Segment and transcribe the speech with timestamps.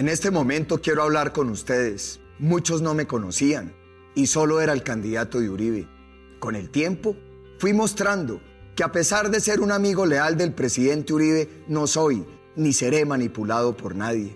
[0.00, 2.20] En este momento quiero hablar con ustedes.
[2.38, 3.74] Muchos no me conocían
[4.14, 5.88] y solo era el candidato de Uribe.
[6.38, 7.16] Con el tiempo
[7.58, 8.40] fui mostrando
[8.74, 12.24] que a pesar de ser un amigo leal del presidente Uribe, no soy
[12.56, 14.34] ni seré manipulado por nadie.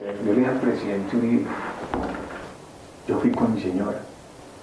[0.00, 1.44] Yo le dije al presidente Uribe,
[3.08, 4.00] yo fui con mi señora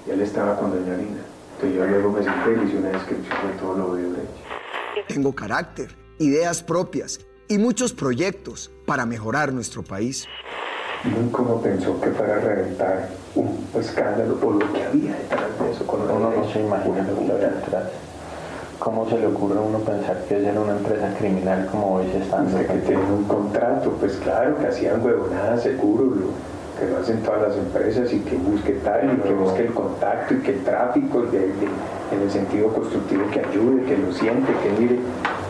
[0.08, 1.26] y él estaba con doña Lina.
[1.56, 5.08] Entonces yo luego me senté y hice una descripción de todo lo de Brecht.
[5.10, 7.20] Tengo carácter, ideas propias
[7.50, 10.28] y muchos proyectos para mejorar nuestro país.
[11.06, 15.72] Nunca uno pensó que fuera a reventar un escándalo por lo que había detrás de
[15.72, 15.88] eso.
[15.88, 17.86] Con uno no se imagina lo que había detrás.
[18.80, 22.18] ¿Cómo se le ocurre a uno pensar que era una empresa criminal como hoy se
[22.18, 26.28] está Dice que tienen un contrato, pues claro, que hacían huevonadas seguro, lo,
[26.78, 30.34] que lo hacen todas las empresas y que busque tal, y que busque el contacto
[30.34, 31.68] y que el tráfico, de, de,
[32.12, 35.00] en el sentido constructivo que ayude, que lo siente, que mire.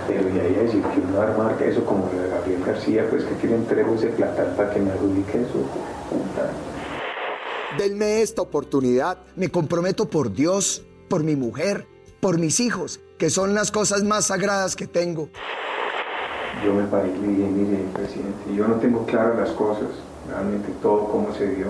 [0.08, 3.56] Pero ya ahí decir que uno armar eso como lo Gabriel García, pues que quiere
[3.56, 5.64] entrego ese platal para que me adjudique eso.
[7.78, 11.88] Denme esta oportunidad, me comprometo por Dios, por mi mujer,
[12.20, 15.30] por mis hijos, que son las cosas más sagradas que tengo.
[16.66, 19.90] Yo me paré y le dije, mire, presidente, yo no tengo claras las cosas,
[20.28, 21.68] realmente todo cómo se dio.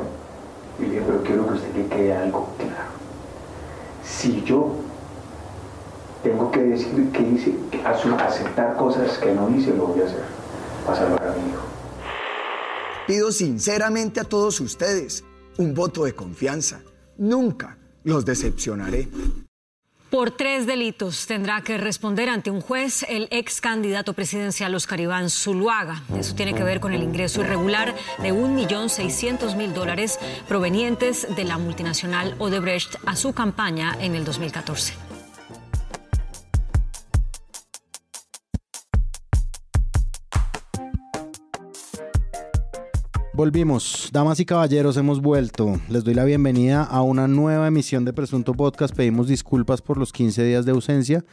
[0.79, 2.91] Y le dije, pero quiero que usted le quede algo claro.
[4.03, 4.75] Si yo
[6.23, 10.30] tengo que decir que hice, aceptar cosas que no hice, lo voy a hacer
[10.85, 11.63] para salvar a mi hijo.
[13.07, 15.23] Pido sinceramente a todos ustedes
[15.57, 16.81] un voto de confianza.
[17.17, 19.07] Nunca los decepcionaré.
[20.11, 25.29] Por tres delitos tendrá que responder ante un juez el ex candidato presidencial Oscar Iván
[25.29, 26.03] Zuluaga.
[26.17, 32.35] Eso tiene que ver con el ingreso irregular de 1.600.000 dólares provenientes de la multinacional
[32.39, 35.20] Odebrecht a su campaña en el 2014.
[43.41, 45.81] Volvimos, damas y caballeros, hemos vuelto.
[45.89, 48.95] Les doy la bienvenida a una nueva emisión de Presunto Podcast.
[48.95, 51.25] Pedimos disculpas por los 15 días de ausencia,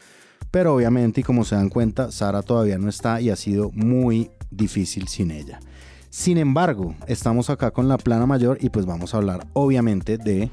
[0.51, 4.31] pero obviamente, y como se dan cuenta, Sara todavía no está y ha sido muy
[4.51, 5.61] difícil sin ella.
[6.09, 10.51] Sin embargo, estamos acá con la plana mayor y pues vamos a hablar obviamente de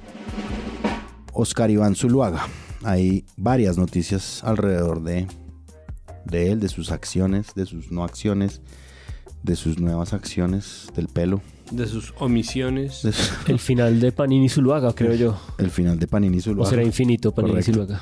[1.32, 2.46] Oscar Iván Zuluaga.
[2.84, 5.26] Hay varias noticias alrededor de,
[6.26, 8.60] de él, de sus acciones, de sus no acciones
[9.46, 11.42] de sus nuevas acciones del pelo.
[11.72, 13.02] De sus omisiones.
[13.04, 15.40] De su- El final de Panini Zuluaga, creo yo.
[15.58, 16.70] el final de Panini O Zuluaga.
[16.70, 17.72] será infinito Panini Correcto.
[17.72, 18.02] Zuluaga.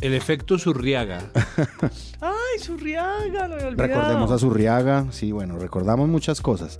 [0.00, 1.30] El efecto Surriaga.
[2.20, 3.48] ¡Ay, Zurriaga!
[3.48, 3.76] Lo había olvidado.
[3.76, 5.06] Recordemos a Zurriaga.
[5.10, 6.78] Sí, bueno, recordamos muchas cosas.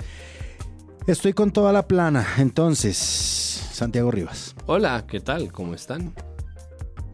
[1.07, 2.27] Estoy con toda la plana.
[2.39, 4.55] Entonces, Santiago Rivas.
[4.67, 5.51] Hola, ¿qué tal?
[5.53, 6.13] ¿Cómo están?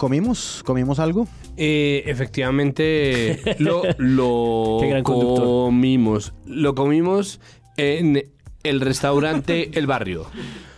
[0.02, 0.64] ¿Comimos?
[0.66, 1.28] ¿Comimos algo?
[1.56, 5.44] Eh, efectivamente, lo, lo Qué gran conductor.
[5.44, 6.34] comimos.
[6.44, 7.38] Lo comimos
[7.76, 8.28] en
[8.64, 10.26] el restaurante El Barrio.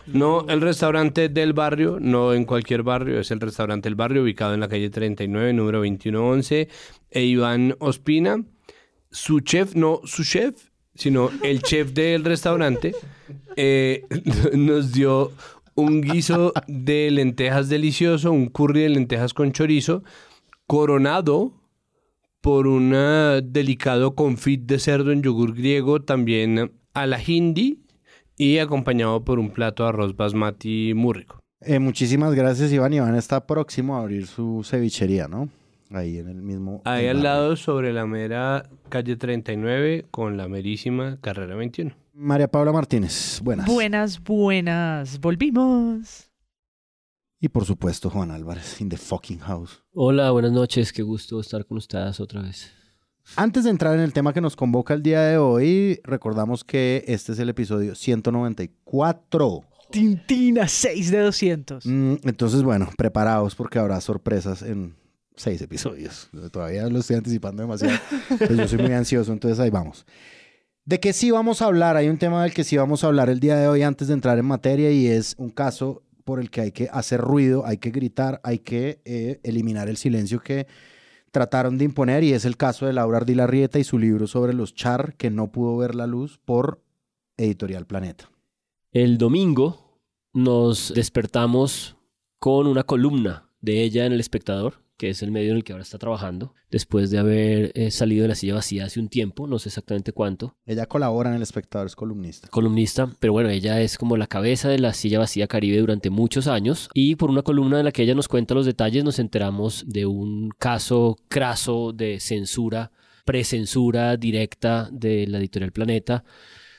[0.07, 4.53] No el restaurante del barrio, no en cualquier barrio, es el restaurante El Barrio ubicado
[4.53, 6.69] en la calle 39, número 2111.
[7.11, 8.45] E Iván Ospina,
[9.11, 12.95] su chef, no su chef, sino el chef del restaurante,
[13.57, 14.05] eh,
[14.53, 15.33] nos dio
[15.75, 20.03] un guiso de lentejas delicioso, un curry de lentejas con chorizo,
[20.67, 21.53] coronado
[22.41, 27.85] por un ah, delicado confit de cerdo en yogur griego, también a la hindi,
[28.37, 31.41] y acompañado por un plato de arroz basmati muy rico.
[31.61, 32.93] Eh, muchísimas gracias, Iván.
[32.93, 35.49] Iván está próximo a abrir su cevichería, ¿no?
[35.91, 36.83] Ahí en el mismo.
[36.85, 41.95] Ahí al lado, sobre la mera calle 39, con la merísima carrera 21.
[42.17, 43.41] María Paula Martínez.
[43.43, 43.67] Buenas.
[43.67, 45.19] Buenas, buenas.
[45.19, 46.31] Volvimos.
[47.41, 49.83] Y por supuesto, Juan Álvarez, in the fucking house.
[49.93, 50.93] Hola, buenas noches.
[50.93, 52.73] Qué gusto estar con ustedes otra vez.
[53.35, 57.05] Antes de entrar en el tema que nos convoca el día de hoy, recordamos que
[57.09, 59.65] este es el episodio 194.
[59.91, 61.85] Tintina, 6 de 200.
[61.85, 64.95] Mm, entonces, bueno, preparados porque habrá sorpresas en
[65.35, 66.31] seis episodios.
[66.53, 67.99] Todavía lo estoy anticipando demasiado.
[68.39, 70.07] Pues yo soy muy ansioso, entonces ahí vamos.
[70.87, 71.97] ¿De qué sí vamos a hablar?
[71.97, 74.15] Hay un tema del que sí vamos a hablar el día de hoy antes de
[74.15, 77.79] entrar en materia y es un caso por el que hay que hacer ruido, hay
[77.79, 80.67] que gritar, hay que eh, eliminar el silencio que
[81.31, 84.75] trataron de imponer y es el caso de Laura Ardilarrieta y su libro sobre los
[84.75, 86.83] char que no pudo ver la luz por
[87.39, 88.31] Editorial Planeta.
[88.93, 89.99] El domingo
[90.35, 91.97] nos despertamos
[92.39, 95.73] con una columna de ella en El Espectador, que es el medio en el que
[95.73, 99.47] ahora está trabajando, después de haber eh, salido de la silla vacía hace un tiempo,
[99.47, 100.57] no sé exactamente cuánto.
[100.67, 102.49] Ella colabora en El Espectador, es columnista.
[102.49, 106.47] columnista, pero bueno, ella es como la cabeza de la silla vacía Caribe durante muchos
[106.47, 109.85] años y por una columna en la que ella nos cuenta los detalles nos enteramos
[109.87, 112.93] de un caso craso de censura,
[113.25, 116.25] precensura directa de la editorial Planeta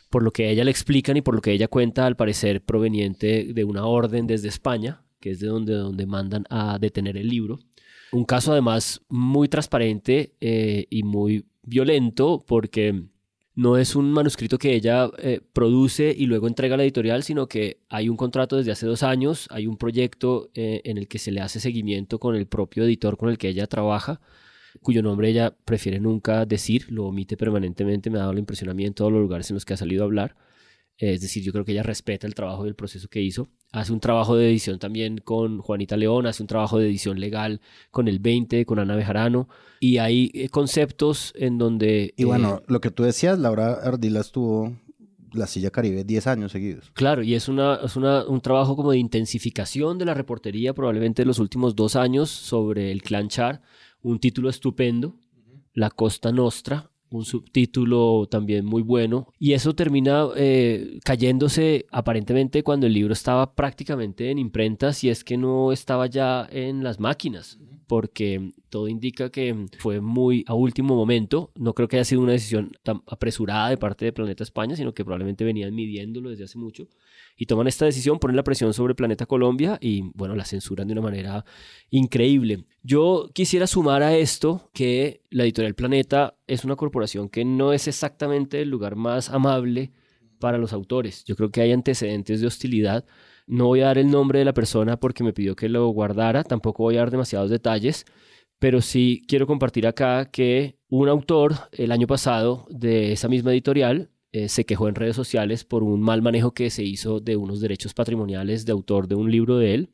[0.10, 2.64] por lo que a ella le explican y por lo que ella cuenta, al parecer
[2.64, 7.28] proveniente de una orden desde España, que es de donde, donde mandan a detener el
[7.28, 7.60] libro.
[8.12, 13.06] Un caso además muy transparente eh, y muy violento porque
[13.56, 17.48] no es un manuscrito que ella eh, produce y luego entrega a la editorial, sino
[17.48, 21.20] que hay un contrato desde hace dos años, hay un proyecto eh, en el que
[21.20, 24.20] se le hace seguimiento con el propio editor con el que ella trabaja,
[24.82, 28.74] cuyo nombre ella prefiere nunca decir, lo omite permanentemente, me ha dado la impresión a
[28.74, 30.36] mí en todos los lugares en los que ha salido a hablar.
[30.98, 33.50] Es decir, yo creo que ella respeta el trabajo y el proceso que hizo.
[33.72, 37.60] Hace un trabajo de edición también con Juanita León, hace un trabajo de edición legal
[37.92, 39.50] con el 20, con Ana Bejarano.
[39.82, 42.14] Y hay eh, conceptos en donde...
[42.16, 44.74] Y bueno, lo que tú decías, Laura Ardila estuvo
[45.34, 46.92] la silla Caribe 10 años seguidos.
[46.94, 51.24] Claro, y es, una, es una, un trabajo como de intensificación de la reportería probablemente
[51.24, 53.62] de los últimos dos años sobre el clan Char.
[54.02, 55.20] Un título estupendo,
[55.74, 59.28] La Costa Nostra, un subtítulo también muy bueno.
[59.40, 65.24] Y eso termina eh, cayéndose aparentemente cuando el libro estaba prácticamente en imprentas y es
[65.24, 70.96] que no estaba ya en las máquinas, porque todo indica que fue muy a último
[70.96, 71.52] momento.
[71.56, 74.94] No creo que haya sido una decisión tan apresurada de parte de Planeta España, sino
[74.94, 76.88] que probablemente venían midiéndolo desde hace mucho
[77.38, 80.94] y toman esta decisión, ponen la presión sobre Planeta Colombia y bueno, la censuran de
[80.94, 81.46] una manera
[81.90, 82.66] increíble.
[82.82, 87.88] Yo quisiera sumar a esto que la editorial Planeta es una corporación que no es
[87.88, 89.92] exactamente el lugar más amable
[90.40, 91.24] para los autores.
[91.26, 93.06] Yo creo que hay antecedentes de hostilidad.
[93.48, 96.44] No voy a dar el nombre de la persona porque me pidió que lo guardara,
[96.44, 98.06] tampoco voy a dar demasiados detalles,
[98.60, 104.10] pero sí quiero compartir acá que un autor el año pasado de esa misma editorial
[104.32, 107.62] eh, se quejó en redes sociales por un mal manejo que se hizo de unos
[107.62, 109.90] derechos patrimoniales de autor de un libro de él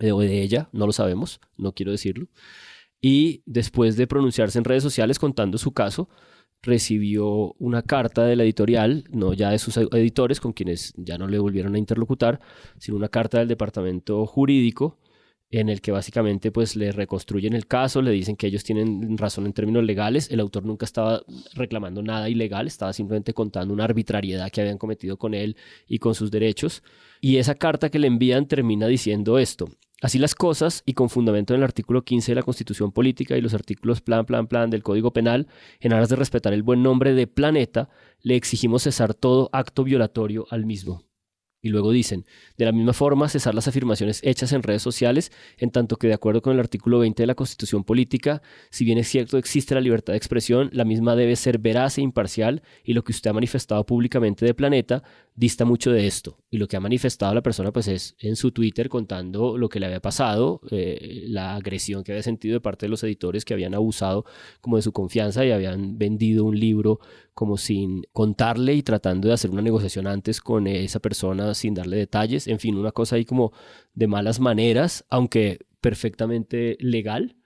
[0.00, 2.28] eh, o de ella, no lo sabemos, no quiero decirlo.
[3.00, 6.08] Y después de pronunciarse en redes sociales contando su caso,
[6.62, 11.26] recibió una carta de la editorial, no ya de sus editores, con quienes ya no
[11.26, 12.40] le volvieron a interlocutar,
[12.78, 14.98] sino una carta del departamento jurídico
[15.50, 19.46] en el que básicamente pues le reconstruyen el caso, le dicen que ellos tienen razón
[19.46, 21.22] en términos legales, el autor nunca estaba
[21.54, 25.56] reclamando nada ilegal, estaba simplemente contando una arbitrariedad que habían cometido con él
[25.86, 26.82] y con sus derechos,
[27.20, 29.68] y esa carta que le envían termina diciendo esto.
[30.00, 33.40] Así las cosas, y con fundamento en el artículo 15 de la Constitución Política y
[33.40, 35.48] los artículos plan, plan, plan del Código Penal,
[35.80, 37.88] en aras de respetar el buen nombre de planeta,
[38.22, 41.07] le exigimos cesar todo acto violatorio al mismo.
[41.60, 42.24] Y luego dicen,
[42.56, 46.14] de la misma forma, cesar las afirmaciones hechas en redes sociales, en tanto que de
[46.14, 49.80] acuerdo con el artículo 20 de la Constitución Política, si bien es cierto existe la
[49.80, 53.34] libertad de expresión, la misma debe ser veraz e imparcial y lo que usted ha
[53.34, 55.02] manifestado públicamente de Planeta
[55.38, 56.36] dista mucho de esto.
[56.50, 59.78] Y lo que ha manifestado la persona pues es en su Twitter contando lo que
[59.78, 63.54] le había pasado, eh, la agresión que había sentido de parte de los editores que
[63.54, 64.24] habían abusado
[64.60, 66.98] como de su confianza y habían vendido un libro
[67.34, 71.98] como sin contarle y tratando de hacer una negociación antes con esa persona sin darle
[71.98, 72.48] detalles.
[72.48, 73.52] En fin, una cosa ahí como
[73.94, 77.36] de malas maneras, aunque perfectamente legal.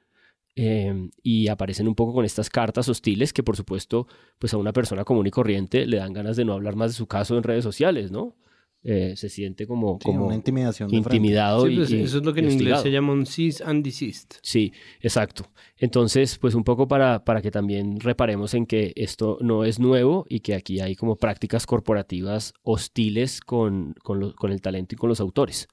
[0.54, 4.06] Em, y aparecen un poco con estas cartas hostiles que por supuesto
[4.38, 6.96] pues a una persona común y corriente le dan ganas de no hablar más de
[6.96, 8.36] su caso en redes sociales, ¿no?
[8.84, 11.66] Eh, se siente como, como una intimidación intimidado.
[11.66, 14.34] Sí, pues, y, eso es lo que en inglés se llama un cease and desist.
[14.42, 15.46] Sí, exacto.
[15.78, 20.26] Entonces, pues un poco para, para que también reparemos en que esto no es nuevo
[20.28, 25.08] y que aquí hay como prácticas corporativas hostiles con, con, con el talento y con
[25.08, 25.68] los autores.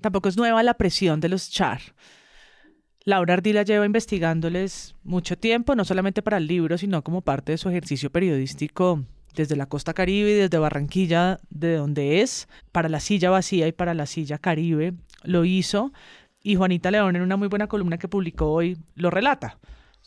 [0.00, 1.80] Tampoco es nueva la presión de los char.
[3.06, 7.58] Laura Ardila lleva investigándoles mucho tiempo, no solamente para el libro, sino como parte de
[7.58, 13.00] su ejercicio periodístico desde la costa caribe y desde Barranquilla, de donde es, para la
[13.00, 15.92] silla vacía y para la silla caribe, lo hizo.
[16.42, 19.58] Y Juanita León en una muy buena columna que publicó hoy lo relata.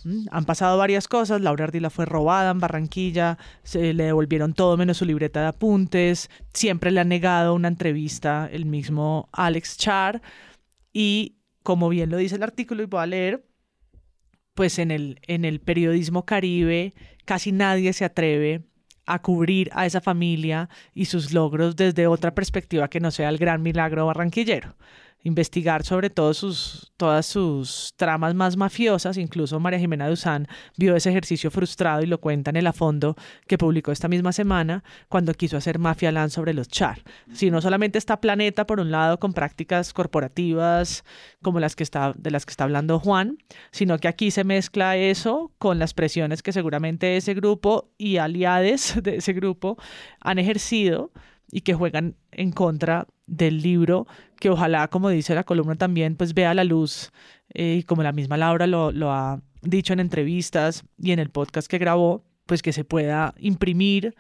[0.04, 0.25] ¿Mm?
[0.32, 4.98] Han pasado varias cosas, Laura Ardila fue robada en Barranquilla, se le devolvieron todo menos
[4.98, 10.22] su libreta de apuntes, siempre le han negado una entrevista el mismo Alex Char
[10.94, 11.37] y
[11.67, 13.45] como bien lo dice el artículo y voy a leer,
[14.53, 16.93] pues en el, en el periodismo caribe
[17.25, 18.63] casi nadie se atreve
[19.05, 23.38] a cubrir a esa familia y sus logros desde otra perspectiva que no sea el
[23.38, 24.77] gran milagro barranquillero
[25.27, 29.17] investigar sobre todo sus, todas sus tramas más mafiosas.
[29.17, 33.15] Incluso María Jimena Duzán vio ese ejercicio frustrado y lo cuenta en el a fondo
[33.46, 37.03] que publicó esta misma semana cuando quiso hacer Mafia Land sobre los char.
[37.34, 41.03] Si no solamente está Planeta, por un lado, con prácticas corporativas
[41.41, 43.38] como las que está, de las que está hablando Juan,
[43.72, 48.96] sino que aquí se mezcla eso con las presiones que seguramente ese grupo y aliades
[49.03, 49.77] de ese grupo
[50.22, 51.12] han ejercido
[51.51, 54.08] y que juegan en contra del libro,
[54.39, 57.12] que ojalá, como dice la columna también, pues vea la luz,
[57.54, 61.30] eh, y como la misma Laura lo, lo ha dicho en entrevistas y en el
[61.30, 64.16] podcast que grabó, pues que se pueda imprimir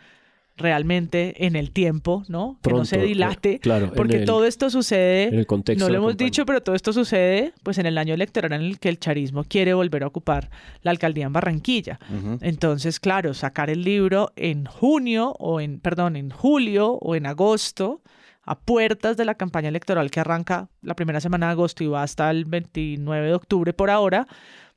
[0.57, 2.57] realmente en el tiempo, ¿no?
[2.63, 3.53] que no se dilate.
[3.53, 6.25] eh, claro, porque el- todo esto sucede, en el contexto no lo hemos campaña.
[6.27, 9.43] dicho, pero todo esto sucede pues en el año electoral en el que el charismo
[9.43, 10.49] quiere volver a ocupar
[10.81, 11.99] la alcaldía en Barranquilla.
[12.41, 18.01] Entonces, claro, sacar el libro en junio o en, perdón, en julio o en agosto,
[18.43, 22.03] a puertas de la campaña electoral que arranca la primera semana de agosto y va
[22.03, 24.27] hasta el 29 de octubre por ahora,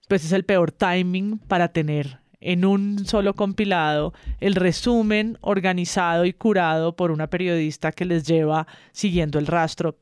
[0.08, 6.32] pues es el peor timing para tener en un solo compilado el resumen organizado y
[6.32, 9.98] curado por una periodista que les lleva siguiendo el rastro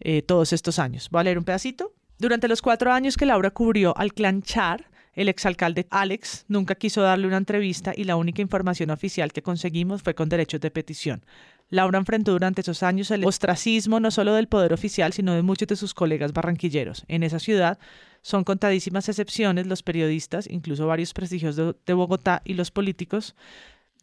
[0.00, 1.08] eh, todos estos años.
[1.10, 1.92] ¿Voy a leer un pedacito?
[2.18, 7.02] Durante los cuatro años que Laura cubrió al clan Char, el exalcalde Alex nunca quiso
[7.02, 11.24] darle una entrevista y la única información oficial que conseguimos fue con derechos de petición.
[11.70, 15.68] Laura enfrentó durante esos años el ostracismo no solo del poder oficial, sino de muchos
[15.68, 17.04] de sus colegas barranquilleros.
[17.08, 17.78] En esa ciudad
[18.22, 23.36] son contadísimas excepciones los periodistas, incluso varios prestigios de, de Bogotá y los políticos,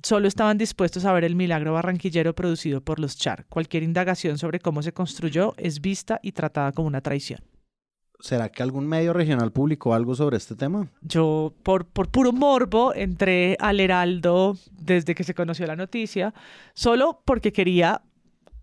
[0.01, 3.45] solo estaban dispuestos a ver el milagro barranquillero producido por los Char.
[3.49, 7.41] Cualquier indagación sobre cómo se construyó es vista y tratada como una traición.
[8.19, 10.87] ¿Será que algún medio regional publicó algo sobre este tema?
[11.01, 16.33] Yo, por, por puro morbo, entré al Heraldo desde que se conoció la noticia,
[16.73, 18.01] solo porque quería,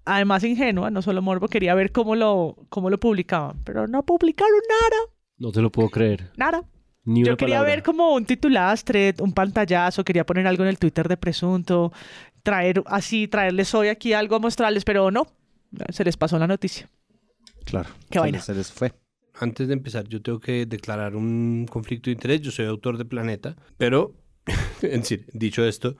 [0.05, 3.61] además ingenua, no solo morbo, quería ver cómo lo, cómo lo publicaban.
[3.65, 5.03] Pero no publicaron nada,
[5.39, 6.33] No te lo puedo creer.
[6.37, 6.65] nada.
[7.07, 7.75] Ni Yo una quería palabra.
[7.75, 11.93] ver como un titulastre, un pantallazo, quería poner algo en el Twitter de Presunto,
[12.43, 15.27] traer así, traerles hoy aquí algo a mostrarles, pero no,
[15.91, 16.89] se les pasó la noticia.
[17.67, 17.91] Claro.
[18.11, 18.39] Qué se vaina.
[18.39, 18.93] les- Se les fue.
[19.35, 22.41] Antes de empezar, yo tengo que declarar un conflicto de interés.
[22.41, 24.15] Yo soy autor de Planeta, pero,
[24.83, 25.97] en decir, dicho esto,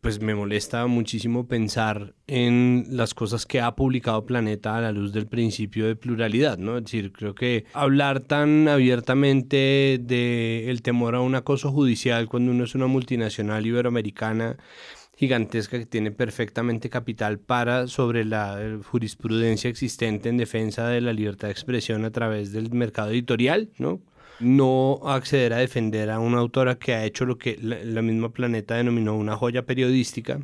[0.00, 5.12] pues me molesta muchísimo pensar en las cosas que ha publicado Planeta a la luz
[5.12, 6.78] del principio de pluralidad, ¿no?
[6.78, 12.52] Es decir, creo que hablar tan abiertamente de el temor a un acoso judicial cuando
[12.52, 14.56] uno es una multinacional iberoamericana
[15.18, 21.12] gigantesca que tiene perfectamente capital para sobre la eh, jurisprudencia existente en defensa de la
[21.12, 24.00] libertad de expresión a través del mercado editorial, ¿no?
[24.38, 28.32] No acceder a defender a una autora que ha hecho lo que la, la misma
[28.32, 30.38] Planeta denominó una joya periodística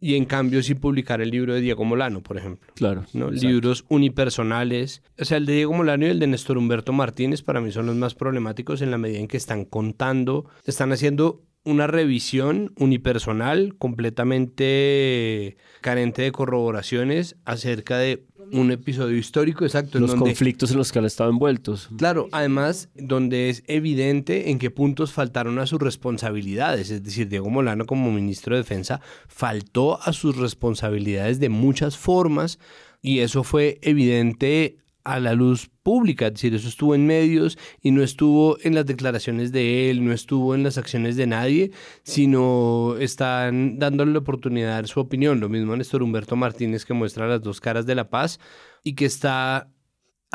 [0.00, 2.74] y en cambio sí publicar el libro de Diego Molano, por ejemplo.
[2.74, 3.06] Claro.
[3.12, 3.30] ¿no?
[3.30, 5.02] Libros unipersonales.
[5.20, 7.86] O sea, el de Diego Molano y el de Néstor Humberto Martínez para mí son
[7.86, 13.74] los más problemáticos en la medida en que están contando, están haciendo una revisión unipersonal
[13.78, 19.96] completamente carente de corroboraciones acerca de un episodio histórico exacto.
[19.98, 21.88] en Los donde- conflictos en los que han estado envueltos.
[21.96, 26.90] Claro, además, donde es evidente en qué puntos faltaron a sus responsabilidades.
[26.90, 32.58] Es decir, Diego Molano como ministro de Defensa faltó a sus responsabilidades de muchas formas
[33.00, 37.90] y eso fue evidente a la luz pública, es decir, eso estuvo en medios y
[37.90, 41.70] no estuvo en las declaraciones de él, no estuvo en las acciones de nadie,
[42.02, 45.40] sino están dándole la oportunidad de dar su opinión.
[45.40, 48.40] Lo mismo Néstor Humberto Martínez que muestra las dos caras de la paz
[48.82, 49.68] y que está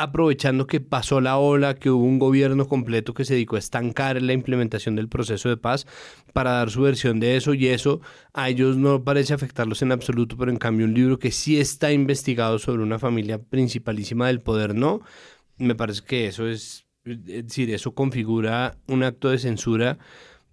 [0.02, 4.20] aprovechando que pasó la ola, que hubo un gobierno completo que se dedicó a estancar
[4.20, 5.86] la implementación del proceso de paz
[6.32, 8.00] para dar su versión de eso y eso
[8.32, 11.92] a ellos no parece afectarlos en absoluto, pero en cambio un libro que sí está
[11.92, 15.00] investigado sobre una familia principalísima del poder no,
[15.58, 19.98] me parece que eso es, es decir, eso configura un acto de censura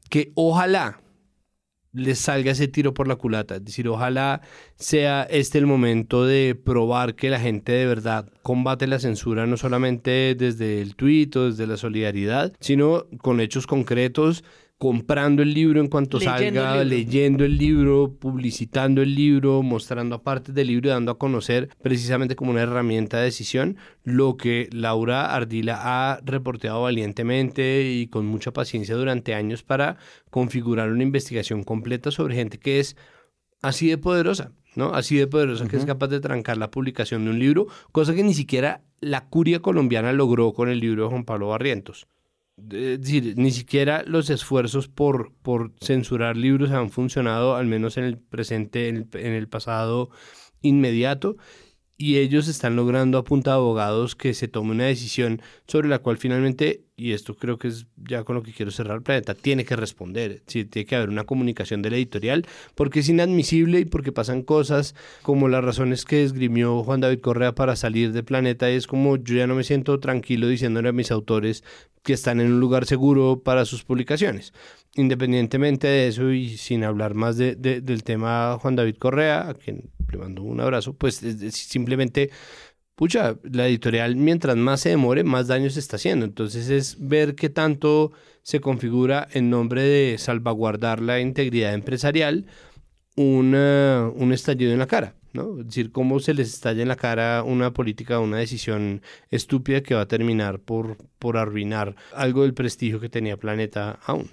[0.09, 1.01] que ojalá
[1.97, 3.59] les salga ese tiro por la culata.
[3.59, 4.41] Decir, ojalá
[4.75, 9.57] sea este el momento de probar que la gente de verdad combate la censura no
[9.57, 14.43] solamente desde el tuit o desde la solidaridad, sino con hechos concretos,
[14.77, 20.15] comprando el libro en cuanto Leyendo salga, el leyendo el libro, publicitando el libro, mostrando
[20.15, 24.69] aparte del libro y dando a conocer precisamente como una herramienta de decisión lo que
[24.71, 29.97] Laura Ardila ha reporteado valientemente y con mucha paciencia durante años para
[30.29, 32.95] configurar una investigación completa sobre gente que es
[33.63, 34.93] así de poderosa, ¿no?
[34.93, 38.23] Así de poderosa que es capaz de trancar la publicación de un libro, cosa que
[38.23, 42.07] ni siquiera la curia colombiana logró con el libro de Juan Pablo Barrientos.
[42.57, 48.03] Es decir, ni siquiera los esfuerzos por, por censurar libros han funcionado, al menos en
[48.03, 50.09] el presente, en el, en el pasado
[50.61, 51.37] inmediato,
[51.97, 55.99] y ellos están logrando a punta de abogados que se tome una decisión sobre la
[55.99, 59.35] cual finalmente, y esto creo que es ya con lo que quiero cerrar el planeta,
[59.35, 63.79] tiene que responder, sí, tiene que haber una comunicación de la editorial, porque es inadmisible
[63.79, 68.23] y porque pasan cosas como las razones que esgrimió Juan David Correa para salir de
[68.23, 71.63] planeta, es como yo ya no me siento tranquilo diciéndole a mis autores
[72.01, 74.53] que están en un lugar seguro para sus publicaciones.
[74.95, 79.53] Independientemente de eso y sin hablar más de, de- del tema Juan David Correa, a
[79.53, 82.31] quien le mando un abrazo, pues es- es simplemente,
[82.97, 86.25] pucha, la editorial mientras más se demore, más daño se está haciendo.
[86.25, 88.11] Entonces es ver qué tanto
[88.41, 92.47] se configura en nombre de salvaguardar la integridad empresarial
[93.15, 95.15] un estallido en la cara.
[95.33, 95.59] ¿no?
[95.59, 99.93] Es decir, cómo se les estalla en la cara una política, una decisión estúpida que
[99.93, 104.31] va a terminar por, por arruinar algo del prestigio que tenía Planeta aún.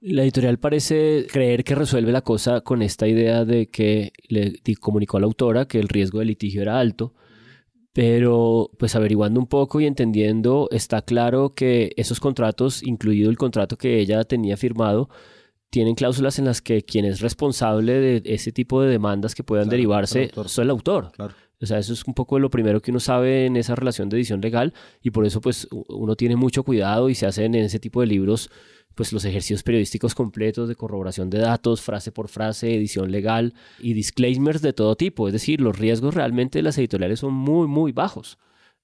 [0.00, 5.16] La editorial parece creer que resuelve la cosa con esta idea de que le comunicó
[5.16, 7.14] a la autora que el riesgo de litigio era alto,
[7.96, 13.78] pero pues averiguando un poco y entendiendo está claro que esos contratos, incluido el contrato
[13.78, 15.08] que ella tenía firmado,
[15.70, 19.70] tienen cláusulas en las que quien es responsable de ese tipo de demandas que puedan
[19.70, 21.10] derivarse es el autor.
[21.58, 24.18] O sea, eso es un poco lo primero que uno sabe en esa relación de
[24.18, 27.78] edición legal y por eso pues uno tiene mucho cuidado y se hacen en ese
[27.78, 28.50] tipo de libros
[28.96, 33.92] pues los ejercicios periodísticos completos de corroboración de datos, frase por frase, edición legal y
[33.92, 35.28] disclaimers de todo tipo.
[35.28, 38.38] Es decir, los riesgos realmente de las editoriales son muy, muy bajos.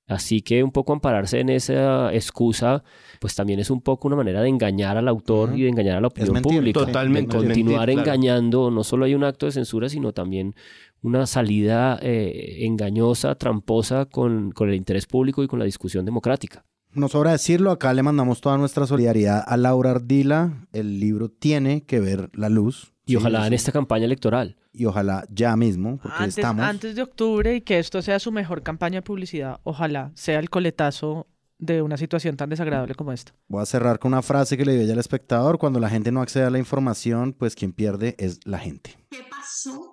[0.07, 2.85] Así que un poco ampararse en esa excusa,
[3.21, 6.00] pues también es un poco una manera de engañar al autor y de engañar a
[6.02, 6.81] la opinión pública.
[6.81, 7.35] Totalmente.
[7.35, 10.54] continuar engañando, no solo hay un acto de censura, sino también
[11.00, 16.66] una salida eh, engañosa, tramposa con, con el interés público y con la discusión democrática.
[16.95, 20.67] No sobra decirlo, acá le mandamos toda nuestra solidaridad a Laura Ardila.
[20.73, 22.93] El libro tiene que ver la luz.
[23.07, 24.57] Y ojalá en esta campaña electoral.
[24.75, 26.65] Y ojalá ya mismo, porque antes, estamos...
[26.65, 30.51] Antes de octubre y que esto sea su mejor campaña de publicidad, ojalá sea el
[30.51, 31.27] coletazo
[31.59, 33.33] de una situación tan desagradable como esta.
[33.49, 35.59] Voy a cerrar con una frase que le dio ya al espectador.
[35.59, 38.99] Cuando la gente no accede a la información, pues quien pierde es la gente.
[39.11, 39.93] ¿Qué pasó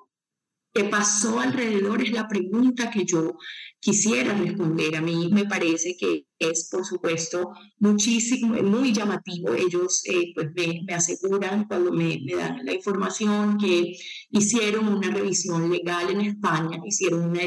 [0.73, 2.01] ¿Qué pasó alrededor?
[2.01, 3.37] Es la pregunta que yo
[3.79, 4.95] quisiera responder.
[4.95, 9.53] A mí me parece que es, por supuesto, muchísimo, muy llamativo.
[9.53, 13.97] Ellos eh, pues me, aseguran cuando me, dan la información que
[14.31, 17.41] hicieron una revisión legal en España, hicieron una,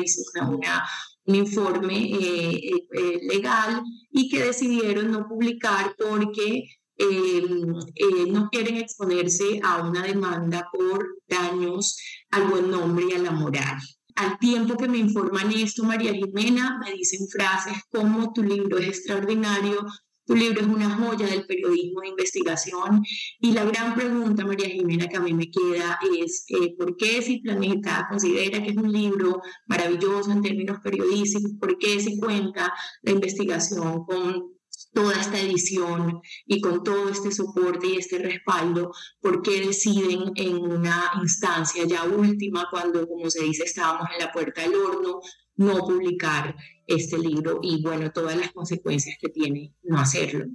[0.48, 0.84] una
[1.24, 6.64] un informe eh, eh, legal y que decidieron no publicar porque
[7.02, 7.72] Em,
[8.32, 11.96] no quieren exponerse a una demanda por daños
[12.30, 13.78] al buen nombre y a la moral.
[14.16, 18.88] Al tiempo que me informan esto, María Jimena, me dicen frases como tu libro es
[18.88, 19.84] extraordinario,
[20.24, 23.02] tu libro es una joya del periodismo de investigación.
[23.40, 27.22] Y la gran pregunta, María Jimena, que a mí me queda es, eh, ¿por qué
[27.22, 32.72] si Planeta considera que es un libro maravilloso en términos periodísticos, por qué si cuenta
[33.02, 34.52] la investigación con
[34.92, 40.56] toda esta edición y con todo este soporte y este respaldo, ¿por qué deciden en
[40.56, 45.20] una instancia ya última, cuando, como se dice, estábamos en la puerta del horno,
[45.56, 50.46] no publicar este libro y, bueno, todas las consecuencias que tiene no hacerlo?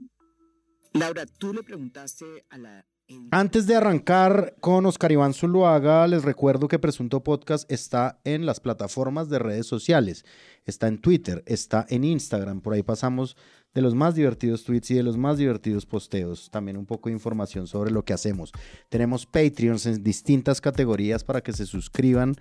[0.93, 2.85] Laura, tú le preguntaste a la
[3.31, 8.59] antes de arrancar con Oscar Iván Zuluaga, les recuerdo que Presunto Podcast está en las
[8.59, 10.25] plataformas de redes sociales.
[10.65, 12.59] Está en Twitter, está en Instagram.
[12.59, 13.37] Por ahí pasamos
[13.77, 16.49] de los más divertidos tweets y de los más divertidos posteos.
[16.49, 18.51] También un poco de información sobre lo que hacemos.
[18.89, 22.33] Tenemos Patreons en distintas categorías para que se suscriban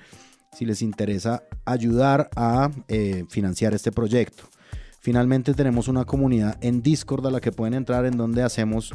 [0.55, 4.45] si les interesa ayudar a eh, financiar este proyecto.
[4.99, 8.95] Finalmente tenemos una comunidad en Discord a la que pueden entrar en donde hacemos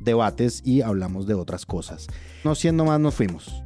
[0.00, 2.06] debates y hablamos de otras cosas.
[2.42, 3.62] No siendo más, nos fuimos.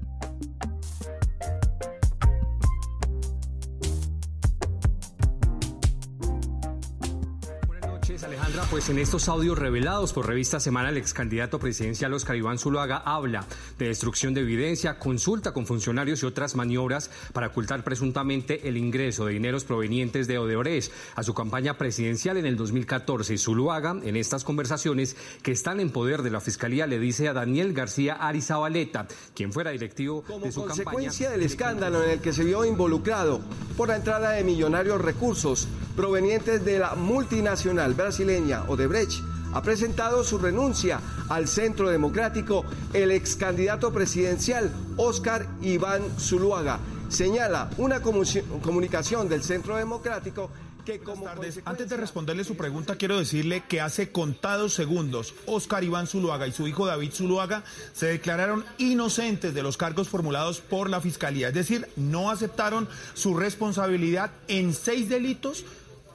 [8.18, 8.35] sale
[8.70, 12.98] pues en estos audios revelados por Revista Semana, el ex candidato presidencial Oscar Iván Zuluaga
[12.98, 13.44] habla
[13.78, 19.26] de destrucción de evidencia, consulta con funcionarios y otras maniobras para ocultar presuntamente el ingreso
[19.26, 23.36] de dineros provenientes de Odebrecht a su campaña presidencial en el 2014.
[23.36, 27.72] Zuluaga, en estas conversaciones que están en poder de la Fiscalía, le dice a Daniel
[27.72, 30.84] García Arizabaleta, quien fuera directivo de su campaña.
[30.84, 33.40] consecuencia del escándalo en el que se vio involucrado
[33.76, 38.35] por la entrada de millonarios recursos provenientes de la multinacional brasileña
[38.68, 39.22] Odebrecht
[39.54, 46.78] ha presentado su renuncia al Centro Democrático el ex candidato presidencial Oscar Iván Zuluaga.
[47.08, 50.50] Señala una comunicación del Centro Democrático
[50.84, 51.26] que como
[51.64, 56.52] Antes de responderle su pregunta, quiero decirle que hace contados segundos, Oscar Iván Zuluaga y
[56.52, 61.48] su hijo David Zuluaga se declararon inocentes de los cargos formulados por la Fiscalía.
[61.48, 65.64] Es decir, no aceptaron su responsabilidad en seis delitos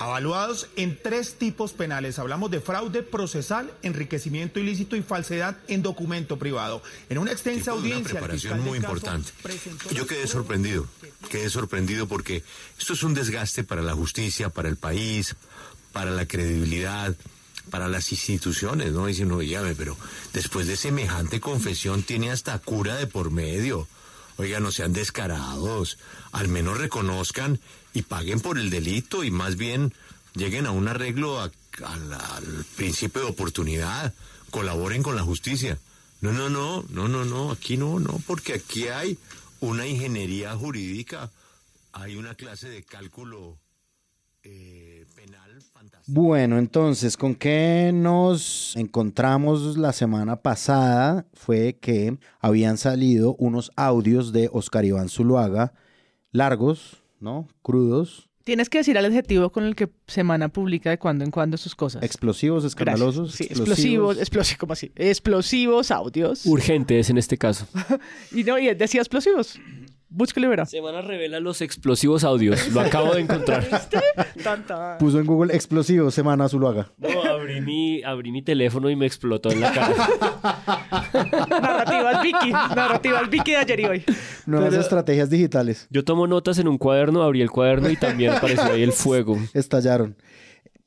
[0.01, 2.17] Avaluados en tres tipos penales.
[2.17, 6.81] Hablamos de fraude procesal, enriquecimiento ilícito y falsedad en documento privado.
[7.09, 8.13] En una extensa audiencia.
[8.13, 9.31] Una preparación muy importante.
[9.93, 10.87] Yo quedé sorprendido.
[11.29, 12.43] Quedé sorprendido porque
[12.79, 15.35] esto es un desgaste para la justicia, para el país,
[15.91, 17.15] para la credibilidad
[17.69, 19.05] para las instituciones, ¿no?
[19.05, 19.95] Dice uno, llame, pero
[20.33, 23.87] después de semejante confesión tiene hasta cura de por medio.
[24.37, 25.99] Oiga, no sean descarados,
[26.31, 27.59] al menos reconozcan
[27.93, 29.93] y paguen por el delito y más bien
[30.36, 31.51] lleguen a un arreglo al
[32.75, 34.13] principio de oportunidad,
[34.49, 35.77] colaboren con la justicia.
[36.21, 39.17] No, no, no, no, no, no, aquí no, no, porque aquí hay
[39.60, 41.32] una ingeniería jurídica,
[41.93, 43.58] hay una clase de cálculo
[44.43, 46.04] eh, penal fantástica.
[46.08, 51.25] Bueno, entonces, ¿con qué nos encontramos la semana pasada?
[51.34, 55.73] Fue que habían salido unos audios de Oscar Iván Zuluaga,
[56.32, 57.47] largos, ¿no?
[57.62, 58.27] Crudos.
[58.43, 61.75] Tienes que decir el adjetivo con el que Semana publica de cuando en cuando sus
[61.75, 62.01] cosas.
[62.01, 63.34] Explosivos, escandalosos.
[63.34, 64.91] Sí, explosivos, explosivos, ¿cómo así?
[64.95, 66.45] Explosivos audios.
[66.47, 67.67] Urgentes en este caso.
[68.31, 69.60] y no, y decía explosivos.
[70.13, 70.65] Búsquelo y verá.
[70.65, 72.67] Semana revela los explosivos audios.
[72.74, 73.65] Lo acabo de encontrar.
[75.00, 76.91] Puso en Google explosivos, Semana Zuluaga.
[76.97, 79.95] No, abrí mi, abrí mi teléfono y me explotó en la cara.
[81.50, 82.52] Narrativas Vicky.
[82.52, 84.04] Narrativas Vicky de ayer y hoy.
[84.45, 85.88] Nuevas estrategias digitales.
[85.89, 89.38] Yo tomo notas en un cuaderno, abrí el cuaderno y también apareció ahí el fuego.
[89.54, 90.17] Estallaron.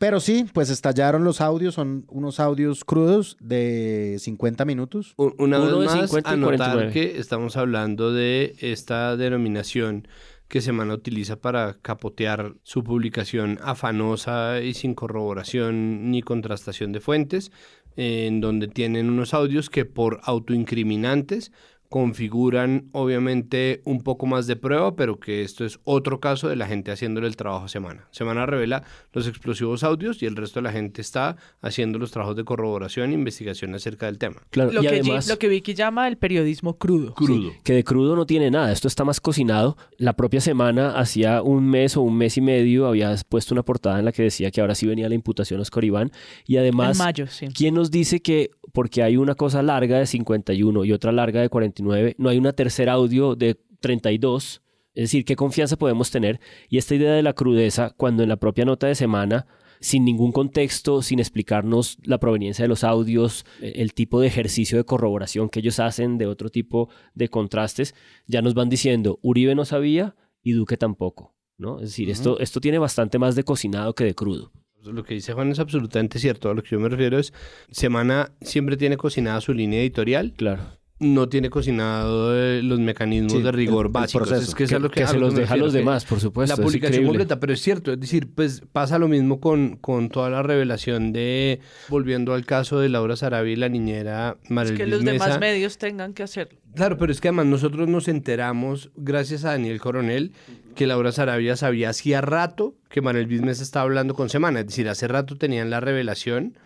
[0.05, 5.15] Pero sí, pues estallaron los audios, son unos audios crudos de 50 minutos.
[5.17, 6.93] Una Uno vez de más, 50 y anotar 49.
[6.93, 10.07] que estamos hablando de esta denominación
[10.47, 17.51] que Semana utiliza para capotear su publicación afanosa y sin corroboración ni contrastación de fuentes,
[17.97, 21.51] en donde tienen unos audios que por autoincriminantes
[21.95, 26.67] configuran obviamente un poco más de prueba, pero que esto es otro caso de la
[26.67, 28.09] gente haciéndole el trabajo a Semana.
[28.11, 32.35] Semana revela los explosivos audios y el resto de la gente está haciendo los trabajos
[32.35, 34.43] de corroboración e investigación acerca del tema.
[34.51, 35.29] Claro, Lo, y que, además...
[35.29, 37.15] lo que Vicky llama el periodismo crudo.
[37.15, 37.53] Crudo.
[37.63, 39.77] que de crudo no tiene nada, esto está más cocinado.
[39.97, 44.01] La propia semana, hacía un mes o un mes y medio, había puesto una portada
[44.01, 46.11] en la que decía que ahora sí venía la imputación a Oscar Iván.
[46.45, 47.47] Y además, En mayo, sí.
[47.55, 51.49] ¿quién nos dice que porque hay una cosa larga de 51 y otra larga de
[51.49, 54.63] 49, no hay una tercera audio de 32?
[54.95, 56.41] Es decir, ¿qué confianza podemos tener?
[56.69, 59.47] Y esta idea de la crudeza, cuando en la propia nota de semana
[59.81, 64.79] sin ningún contexto, sin explicarnos la proveniencia de los audios, eh, el tipo de ejercicio
[64.79, 67.95] de corroboración que ellos hacen, de otro tipo de contrastes,
[68.27, 71.35] ya nos van diciendo, Uribe no sabía y Duque tampoco.
[71.59, 71.77] ¿no?
[71.81, 74.53] Es decir, esto, esto tiene bastante más de cocinado que de crudo.
[74.83, 76.51] Lo que dice Juan es absolutamente cierto.
[76.51, 77.33] A lo que yo me refiero es,
[77.71, 80.33] Semana siempre tiene cocinada su línea editorial.
[80.37, 80.63] Claro.
[81.01, 84.29] No tiene cocinado eh, los mecanismos Sí, de rigor el- el básicos.
[84.29, 84.49] proceso.
[84.51, 86.63] Es que, es lo que, se lo los deja a los demás, por supuesto, La
[86.63, 87.93] es publicación completa, pero es cierto.
[87.93, 92.79] Es decir, pues pasa lo mismo con, con toda la revelación de, volviendo al caso
[92.79, 95.41] de Laura Sarabia y la niñera Es Marelvis que los demás Mesa.
[95.41, 96.59] medios tengan que hacerlo.
[96.77, 100.33] Claro, pero es que además nosotros nos enteramos, gracias a Daniel Coronel,
[100.77, 104.61] que Laura Sarabia sabía hacía rato que Manuel Bismes estaba hablando con Semana.
[104.61, 106.57] Es decir, hace rato tenían la revelación,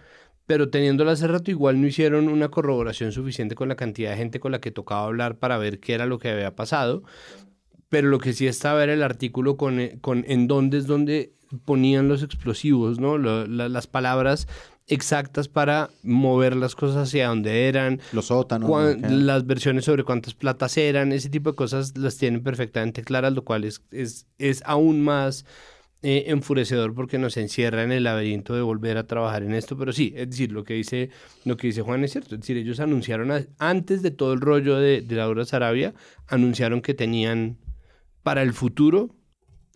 [0.48, 4.40] pero teniéndola hace rato igual no hicieron una corroboración suficiente con la cantidad de gente
[4.40, 7.02] con la que tocaba hablar para ver qué era lo que había pasado.
[7.90, 11.32] Pero lo que sí estaba era el artículo con, eh, con en dónde es donde
[11.66, 13.18] ponían los explosivos, ¿no?
[13.18, 14.48] Lo- la- las palabras
[14.86, 18.70] exactas para mover las cosas hacia donde eran, Los sótanos.
[19.02, 23.44] las versiones sobre cuántas platas eran, ese tipo de cosas las tienen perfectamente claras, lo
[23.44, 25.44] cual es, es, es aún más
[26.02, 29.92] eh, enfurecedor porque nos encierra en el laberinto de volver a trabajar en esto, pero
[29.92, 31.10] sí, es decir, lo que dice,
[31.44, 34.76] lo que dice Juan es cierto, es decir, ellos anunciaron antes de todo el rollo
[34.76, 35.94] de, de Laura Sarabia,
[36.26, 37.58] anunciaron que tenían
[38.22, 39.16] para el futuro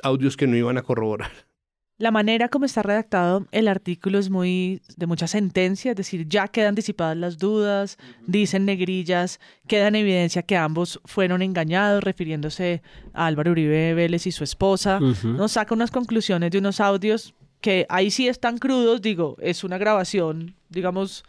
[0.03, 1.52] audios que no iban a corroborar.
[2.03, 6.49] La manera como está redactado el artículo es muy de mucha sentencia, es decir, ya
[6.49, 9.39] quedan disipadas las dudas, dicen negrillas,
[9.69, 14.99] queda en evidencia que ambos fueron engañados, refiriéndose a Álvaro Uribe Vélez y su esposa.
[14.99, 19.79] Nos saca unas conclusiones de unos audios que ahí sí están crudos, digo, es una
[19.79, 21.23] grabación, digamos,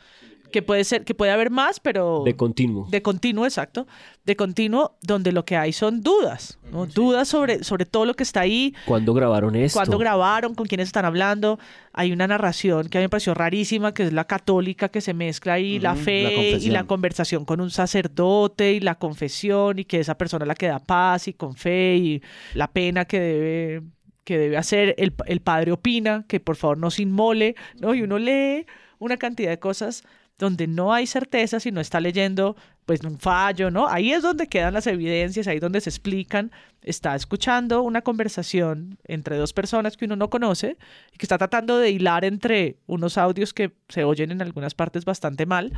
[0.54, 2.88] que puede ser, que puede haber más, pero De continuo.
[2.90, 3.86] de continuo, exacto,
[4.24, 6.86] de continuo, donde lo que hay son dudas, ¿no?
[6.86, 9.78] Dudas sobre, sobre todo lo que está ahí, ¿Cuándo grabaron esto?
[9.78, 11.60] cuándo grabaron, con quiénes están hablando.
[11.92, 15.14] Hay una narración que a mí me pareció rarísima, que es la católica que se
[15.14, 20.00] mezcla ahí, la fe y la conversación con un sacerdote y la confesión y que
[20.00, 22.22] esa persona la que da paz y con fe y
[22.54, 23.82] la pena que debe
[24.24, 27.94] que debe hacer el, el padre opina que por favor no se inmole, ¿no?
[27.94, 28.66] Y uno lee
[28.98, 30.04] una cantidad de cosas
[30.38, 33.88] donde no hay certeza si no está leyendo pues un fallo, ¿no?
[33.88, 39.38] Ahí es donde quedan las evidencias, ahí donde se explican, está escuchando una conversación entre
[39.38, 40.78] dos personas que uno no conoce
[41.14, 45.06] y que está tratando de hilar entre unos audios que se oyen en algunas partes
[45.06, 45.72] bastante mal,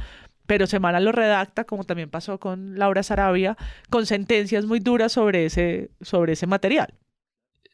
[0.48, 3.58] pero Semana lo redacta, como también pasó con Laura Sarabia,
[3.90, 6.94] con sentencias muy duras sobre ese, sobre ese material.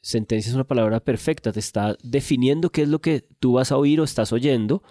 [0.02, 3.78] sentencia es una palabra perfecta, te está definiendo qué es lo que tú vas a
[3.78, 4.84] oír o estás oyendo,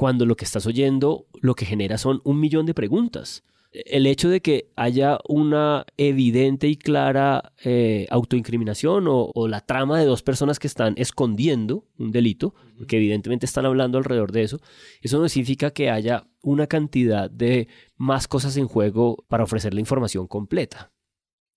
[0.00, 3.44] cuando lo que estás oyendo lo que genera son un millón de preguntas.
[3.70, 10.00] El hecho de que haya una evidente y clara eh, autoincriminación o, o la trama
[10.00, 12.54] de dos personas que están escondiendo un delito,
[12.88, 14.60] que evidentemente están hablando alrededor de eso,
[15.02, 19.80] eso no significa que haya una cantidad de más cosas en juego para ofrecer la
[19.80, 20.92] información completa.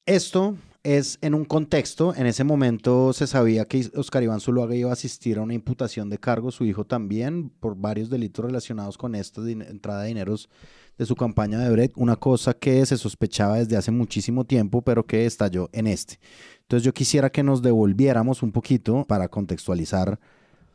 [0.06, 4.90] Esto es en un contexto, en ese momento se sabía que Oscar Iván Zuluaga iba
[4.90, 9.16] a asistir a una imputación de cargo, su hijo también, por varios delitos relacionados con
[9.16, 10.50] esta entrada de dineros
[10.98, 15.06] de su campaña de Brecht, una cosa que se sospechaba desde hace muchísimo tiempo, pero
[15.06, 16.20] que estalló en este.
[16.62, 20.20] Entonces yo quisiera que nos devolviéramos un poquito para contextualizar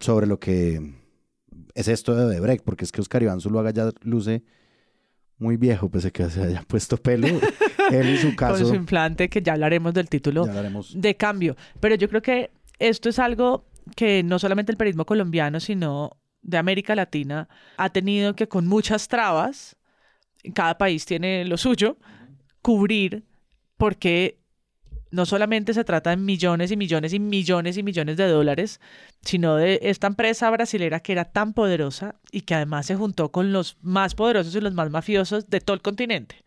[0.00, 0.94] sobre lo que
[1.74, 4.42] es esto de Brecht, porque es que Oscar Iván Zuluaga ya luce
[5.38, 7.28] muy viejo, pese que se haya puesto pelo.
[7.90, 8.58] Él y su caso.
[8.58, 10.46] Con su implante, que ya hablaremos del título
[10.94, 11.56] de cambio.
[11.80, 13.64] Pero yo creo que esto es algo
[13.96, 19.08] que no solamente el periodismo colombiano, sino de América Latina, ha tenido que con muchas
[19.08, 19.76] trabas,
[20.54, 21.96] cada país tiene lo suyo,
[22.62, 23.24] cubrir
[23.76, 24.38] porque
[25.10, 28.80] no solamente se trata de millones y millones y millones y millones de dólares,
[29.22, 33.52] sino de esta empresa brasilera que era tan poderosa y que además se juntó con
[33.52, 36.44] los más poderosos y los más mafiosos de todo el continente.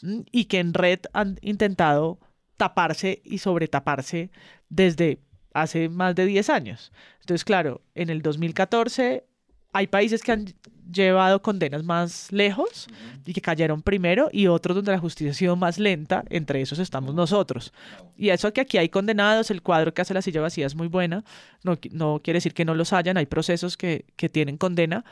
[0.00, 2.18] Y que en red han intentado
[2.56, 4.30] taparse y sobretaparse
[4.68, 5.20] desde
[5.54, 6.92] hace más de 10 años.
[7.20, 9.24] Entonces, claro, en el 2014
[9.72, 10.54] hay países que han
[10.90, 12.88] llevado condenas más lejos
[13.24, 16.78] y que cayeron primero y otros donde la justicia ha sido más lenta, entre esos
[16.78, 17.72] estamos nosotros.
[18.16, 20.88] Y eso que aquí hay condenados, el cuadro que hace la silla vacía es muy
[20.88, 21.24] buena,
[21.62, 25.04] no, no quiere decir que no los hayan, hay procesos que, que tienen condena,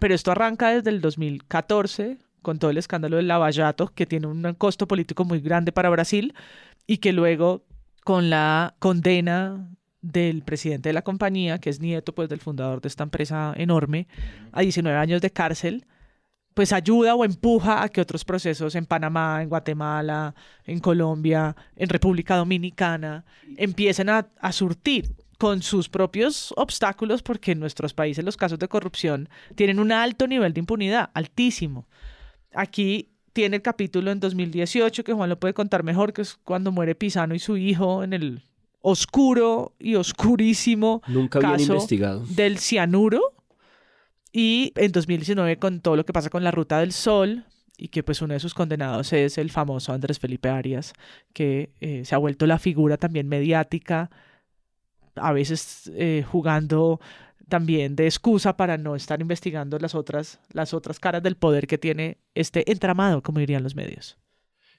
[0.00, 4.54] pero esto arranca desde el 2014 con todo el escándalo del lavallato, que tiene un
[4.54, 6.34] costo político muy grande para Brasil,
[6.86, 7.64] y que luego
[8.04, 12.88] con la condena del presidente de la compañía, que es nieto pues del fundador de
[12.88, 14.08] esta empresa enorme,
[14.52, 15.86] a 19 años de cárcel,
[16.54, 21.88] pues ayuda o empuja a que otros procesos en Panamá, en Guatemala, en Colombia, en
[21.88, 23.24] República Dominicana,
[23.56, 28.68] empiecen a, a surtir con sus propios obstáculos, porque en nuestros países los casos de
[28.68, 31.88] corrupción tienen un alto nivel de impunidad, altísimo.
[32.54, 36.72] Aquí tiene el capítulo en 2018, que Juan lo puede contar mejor, que es cuando
[36.72, 38.42] muere Pisano y su hijo en el
[38.80, 42.24] oscuro y oscurísimo Nunca caso investigado.
[42.28, 43.20] del cianuro.
[44.32, 47.44] Y en 2019 con todo lo que pasa con la Ruta del Sol,
[47.76, 50.92] y que pues uno de sus condenados es el famoso Andrés Felipe Arias,
[51.32, 54.10] que eh, se ha vuelto la figura también mediática,
[55.16, 57.00] a veces eh, jugando
[57.52, 61.76] también de excusa para no estar investigando las otras, las otras caras del poder que
[61.76, 64.16] tiene este entramado, como dirían los medios.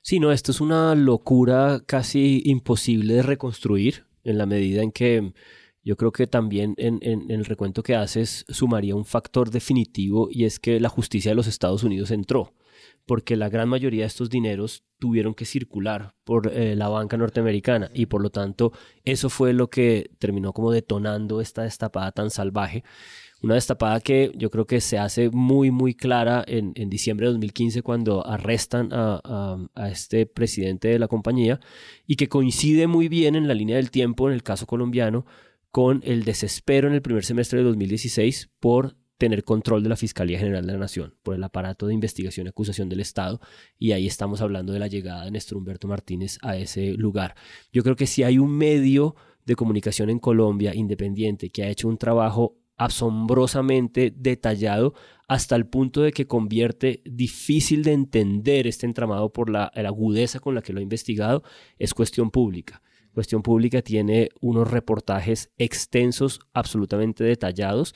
[0.01, 5.33] Sí, no, esto es una locura casi imposible de reconstruir en la medida en que
[5.83, 10.59] yo creo que también en, el recuento que haces sumaría un factor definitivo y es
[10.59, 12.55] que la justicia de los Estados Unidos entró,
[13.05, 17.91] porque la gran mayoría de estos dineros tuvieron que circular por eh, la banca norteamericana
[17.93, 18.71] y por lo tanto
[19.03, 22.85] eso fue lo que terminó como detonando esta destapada tan salvaje.
[23.41, 27.33] Una destapada que yo creo que se hace muy, muy clara en, en diciembre de
[27.33, 29.19] 2015 cuando arrestan a,
[29.75, 31.59] a, este presidente de la compañía
[32.07, 35.25] y que coincide muy bien en la línea del tiempo en el caso colombiano
[35.69, 40.38] con el desespero en el primer semestre de 2016 por tener control de la Fiscalía
[40.38, 43.39] General de la Nación, por el aparato de investigación y acusación del Estado,
[43.79, 47.33] y ahí estamos hablando de la llegada de Néstor Humberto Martínez a ese lugar.
[47.71, 51.88] Yo creo que si hay un medio de comunicación en Colombia independiente que ha hecho
[51.88, 54.93] un trabajo asombrosamente detallado
[55.29, 60.53] hasta el punto de que convierte difícil de entender este entramado por la, agudeza con
[60.53, 61.43] la que lo ha investigado,
[61.79, 62.81] es cuestión pública.
[63.13, 67.93] Cuestión Pública tiene unos reportajes extensos, absolutamente detallados.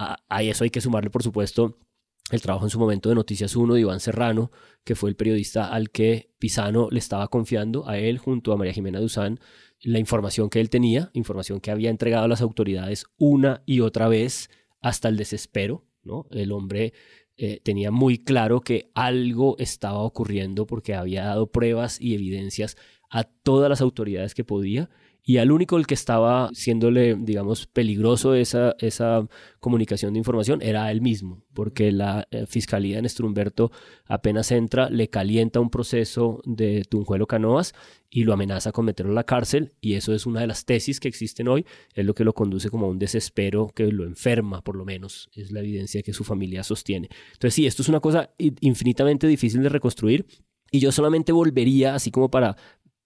[0.00, 1.76] A, eso hay que sumarle, por supuesto,
[2.30, 4.50] el trabajo en su momento de Noticias 1 de Iván Serrano,
[4.82, 8.72] que fue el periodista al que Pisano le estaba confiando a él junto a María
[8.72, 9.40] Jimena Duzán
[9.82, 14.08] la información que él tenía, información que había entregado a las autoridades una y otra
[14.08, 14.48] vez
[14.80, 16.26] hasta el desespero, ¿no?
[16.30, 16.94] El hombre
[17.36, 22.76] eh, tenía muy claro que algo estaba ocurriendo porque había dado pruebas y evidencias
[23.10, 24.88] a todas las autoridades que podía
[25.22, 29.26] y al único el que estaba siéndole, digamos, peligroso esa, esa
[29.58, 33.70] comunicación de información era él mismo, porque la eh, fiscalía en Strumberto
[34.06, 37.74] apenas entra, le calienta un proceso de Tunjuelo Canoas
[38.08, 40.98] y lo amenaza con meterlo a la cárcel y eso es una de las tesis
[40.98, 44.62] que existen hoy, es lo que lo conduce como a un desespero que lo enferma
[44.62, 47.08] por lo menos, es la evidencia que su familia sostiene.
[47.32, 50.26] Entonces sí, esto es una cosa infinitamente difícil de reconstruir
[50.72, 52.56] y yo solamente volvería, así como para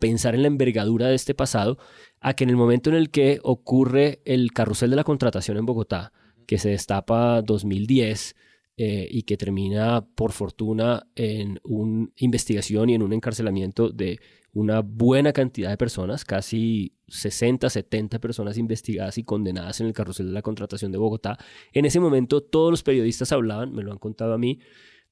[0.05, 1.79] pensar en la envergadura de este pasado,
[2.21, 5.65] a que en el momento en el que ocurre el carrusel de la contratación en
[5.65, 6.13] Bogotá,
[6.47, 8.37] que se destapa 2010
[8.77, 14.21] eh, y que termina por fortuna en una investigación y en un encarcelamiento de
[14.53, 20.27] una buena cantidad de personas, casi 60, 70 personas investigadas y condenadas en el carrusel
[20.27, 21.39] de la contratación de Bogotá.
[21.73, 24.59] En ese momento todos los periodistas hablaban, me lo han contado a mí,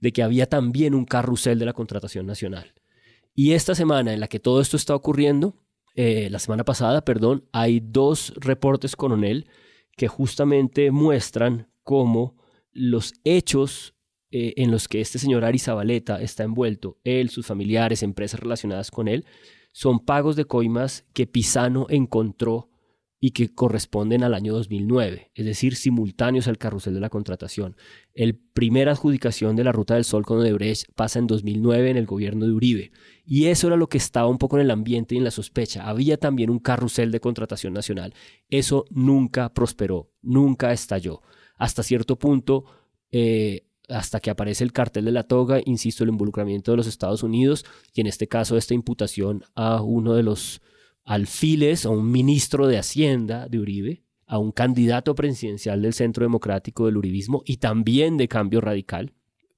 [0.00, 2.74] de que había también un carrusel de la contratación nacional
[3.34, 5.56] Y esta semana en la que todo esto está ocurriendo,
[5.94, 9.46] eh, la semana pasada, perdón, hay dos reportes con Onel
[9.96, 12.36] que justamente muestran cómo
[12.72, 13.94] los hechos
[14.30, 18.90] eh, en los que este señor Ari Zabaleta está envuelto, él, sus familiares, empresas relacionadas
[18.90, 19.26] con él,
[19.72, 22.70] son pagos de coimas que Pisano encontró
[23.24, 27.76] y que corresponden al año 2009, es decir, simultáneos al carrusel de la contratación.
[28.14, 32.06] El primer adjudicación de la Ruta del Sol con Odebrecht pasa en 2009 en el
[32.06, 32.90] gobierno de Uribe.
[33.24, 35.88] Y eso era lo que estaba un poco en el ambiente y en la sospecha.
[35.88, 38.12] Había también un carrusel de contratación nacional.
[38.48, 41.22] Eso nunca prosperó, nunca estalló.
[41.54, 42.64] Hasta cierto punto,
[43.12, 47.22] eh, hasta que aparece el cartel de la toga, insisto, el involucramiento de los Estados
[47.22, 50.60] Unidos y en este caso esta imputación a uno de los
[51.04, 56.86] alfiles, a un ministro de Hacienda de Uribe, a un candidato presidencial del Centro Democrático
[56.86, 59.12] del Uribismo y también de Cambio Radical,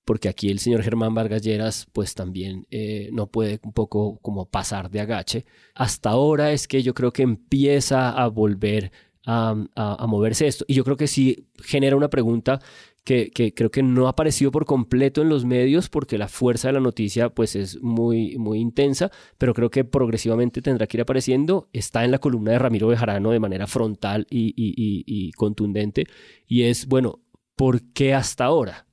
[0.05, 4.47] porque aquí el señor Germán Vargas Lleras pues también eh, no puede un poco como
[4.47, 5.45] pasar de agache.
[5.75, 8.91] Hasta ahora es que yo creo que empieza a volver
[9.27, 10.65] a, a moverse esto.
[10.69, 12.61] Y yo creo que sí genera una pregunta
[13.05, 16.75] que, creo que no ha aparecido por completo en los medios porque la fuerza de
[16.75, 21.69] la noticia pues es muy, muy intensa, pero creo que progresivamente tendrá que ir apareciendo.
[21.73, 26.07] Está en la columna de Ramiro Bejarano de manera frontal y, y contundente
[26.47, 27.21] y es, bueno,
[27.57, 28.87] ¿por qué hasta ahora?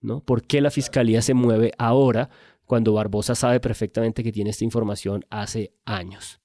[0.00, 0.20] ¿No?
[0.20, 2.28] ¿Por qué la fiscalía se mueve ahora
[2.64, 6.40] cuando Barbosa sabe perfectamente que tiene esta información hace años?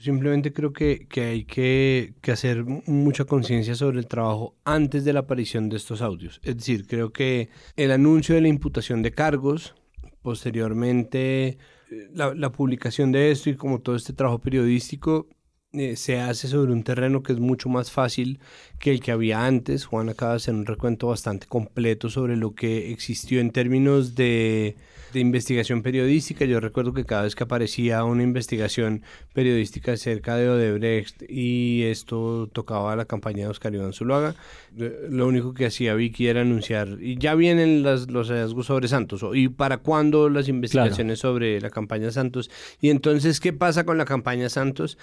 [0.00, 5.68] Simplemente creo que, hay que, hacer mucha conciencia sobre el trabajo antes de la aparición
[5.68, 6.40] de estos audios.
[6.42, 9.74] Es decir, creo que el anuncio de la imputación de cargos,
[10.22, 11.58] posteriormente
[11.90, 15.28] eh, la, publicación de esto y como todo este trabajo periodístico
[15.72, 18.40] eh, se hace sobre un terreno que es mucho más fácil
[18.78, 19.84] que el que había antes.
[19.84, 24.76] Juan acaba de hacer un recuento bastante completo sobre lo que existió en términos de
[25.12, 26.44] de investigación periodística.
[26.44, 29.02] Yo recuerdo que cada vez que aparecía una investigación
[29.32, 34.34] periodística acerca de Odebrecht y esto tocaba la campaña de Oscar Iván Zuluaga,
[34.76, 39.48] lo único que hacía Vicky era anunciar, y ya vienen los hallazgos sobre Santos, y
[39.48, 44.48] para cuándo las investigaciones sobre la campaña Santos, y entonces, ¿qué pasa con la campaña
[44.48, 44.98] Santos?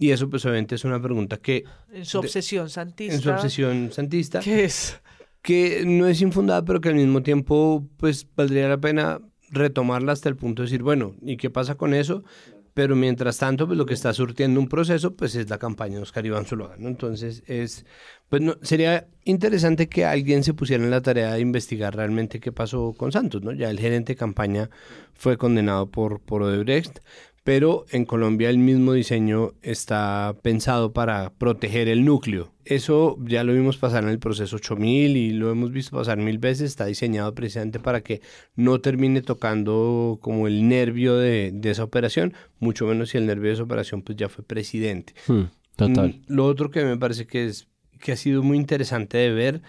[0.00, 1.62] Y eso pues obviamente es una pregunta que...
[1.92, 3.14] En su obsesión santista.
[3.14, 4.40] En su obsesión santista.
[4.40, 4.98] ¿Qué es?
[5.42, 10.30] Que no es infundada, pero que al mismo tiempo pues valdría la pena retomarla hasta
[10.30, 12.24] el punto de decir, bueno, ¿y qué pasa con eso?
[12.72, 16.02] Pero mientras tanto, pues lo que está surtiendo un proceso, pues es la campaña de
[16.02, 16.88] Oscar Iván Zuluaga, ¿no?
[16.88, 17.84] Entonces, es,
[18.28, 22.52] pues no, sería interesante que alguien se pusiera en la tarea de investigar realmente qué
[22.52, 23.52] pasó con Santos, ¿no?
[23.52, 24.70] Ya el gerente de campaña
[25.12, 27.00] fue condenado por, por Odebrecht,
[27.44, 32.52] pero en Colombia el mismo diseño está pensado para proteger el núcleo.
[32.64, 36.38] Eso ya lo vimos pasar en el proceso 8000 y lo hemos visto pasar mil
[36.38, 36.70] veces.
[36.70, 38.20] Está diseñado precisamente para que
[38.56, 43.54] no termine tocando como el nervio de, esa operación, mucho menos si el nervio de
[43.54, 45.14] esa operación pues ya fue presidente.
[45.26, 45.44] Hmm,
[45.76, 46.08] total.
[46.08, 49.62] Mm, lo otro que me parece que, es, que ha sido muy interesante de ver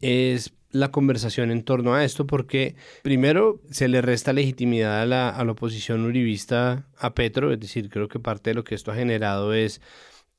[0.00, 5.28] es la conversación en torno a esto porque primero se le resta legitimidad a la,
[5.28, 8.92] a la oposición uribista a Petro, es decir, creo que parte de lo que esto
[8.92, 9.80] ha generado es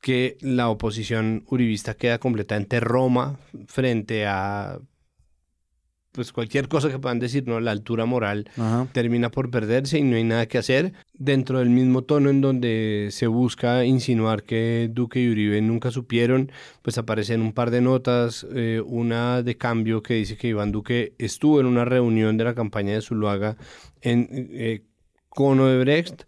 [0.02, 4.80] que la oposición uribista queda completamente Roma frente a
[6.18, 7.60] pues cualquier cosa que puedan decir, ¿no?
[7.60, 8.50] La altura moral
[8.92, 10.94] termina por perderse y no hay nada que hacer.
[11.14, 16.52] Dentro del mismo tono en donde se busca insinuar que Duque y Uribe nunca supieron,
[16.82, 21.14] pues aparecen un par de notas, eh, una de cambio que dice que Iván Duque
[21.20, 23.56] estuvo en una reunión de la campaña de Zuluaga
[24.02, 24.82] en, eh,
[25.30, 26.24] con Odebrecht,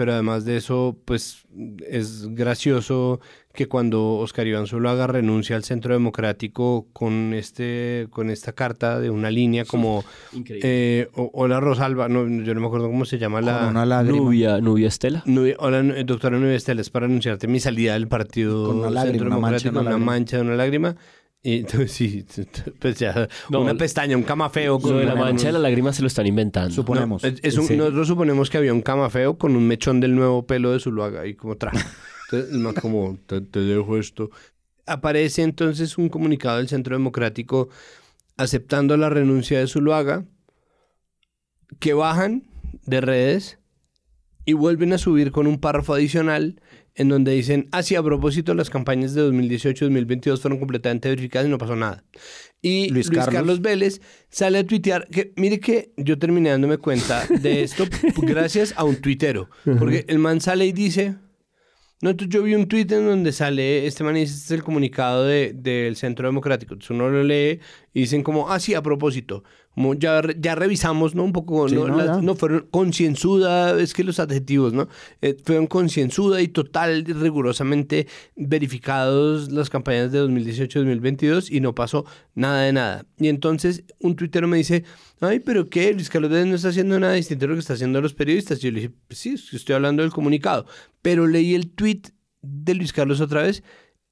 [0.00, 1.46] pero además de eso, pues
[1.86, 3.20] es gracioso
[3.52, 9.10] que cuando Oscar Iván Zuluaga renuncia al Centro Democrático con este con esta carta de
[9.10, 10.02] una línea como
[10.46, 14.88] eh, hola Rosalba no, yo no me acuerdo cómo se llama la una Nubia, Nubia
[14.88, 15.22] Estela.
[15.58, 19.34] Hola doctora Nubia Estela es para anunciarte mi salida del partido con una lágrima, Centro
[19.34, 20.96] Democrático una, una mancha de una lágrima
[21.42, 22.24] y sí,
[22.78, 24.78] pues ya, una pestaña, un camafeo.
[24.78, 26.74] Con lo de la mancha de la lágrima se lo están inventando.
[26.74, 27.24] Suponemos.
[27.24, 31.26] es, nosotros suponemos que había un camafeo con un mechón del nuevo pelo de Zuluaga
[31.26, 31.78] y como traje.
[32.32, 34.30] Entonces, como, te, dejo esto.
[34.86, 37.68] Aparece entonces un comunicado del Centro Democrático
[38.36, 40.24] aceptando la renuncia de Zuluaga,
[41.80, 42.44] que bajan
[42.86, 43.58] de redes
[44.44, 46.60] y vuelven a subir con un párrafo adicional
[46.94, 51.50] en donde dicen, así ah, a propósito, las campañas de 2018-2022 fueron completamente verificadas y
[51.50, 52.04] no pasó nada.
[52.62, 53.60] Y Luis, Carlos.
[53.62, 57.86] Vélez sale a tuitear, que mire que yo terminé dándome cuenta de esto
[58.22, 61.16] gracias a un tuitero, porque el man sale y dice,
[62.02, 64.64] no, entonces yo vi un tuit en donde sale, este man dice, este es el
[64.64, 66.72] comunicado del Centro Democrático.
[66.72, 67.60] Entonces uno lo lee
[67.92, 69.42] y dicen como, ah, sí, a propósito,
[69.74, 71.24] como ya, ya revisamos, ¿no?
[71.24, 71.88] Un poco, Sí, ¿no?
[71.88, 72.22] no, Las- ya.
[72.22, 74.88] no, fueron concienzuda, es que los adjetivos, ¿no?
[75.22, 82.62] Eh, fueron concienzuda y total, rigurosamente verificados las campañas de 2018-2022 y no pasó nada
[82.62, 83.06] de nada.
[83.18, 84.84] Y entonces un tuitero me dice,
[85.20, 85.92] ay, pero ¿qué?
[85.94, 88.58] Luis Carlos Vélez no está haciendo nada distinto a lo que está haciendo los periodistas.
[88.58, 90.66] Y yo le dije, pues sí, estoy hablando del comunicado.
[91.02, 92.08] Pero leí el tuit
[92.42, 93.62] de Luis Carlos otra vez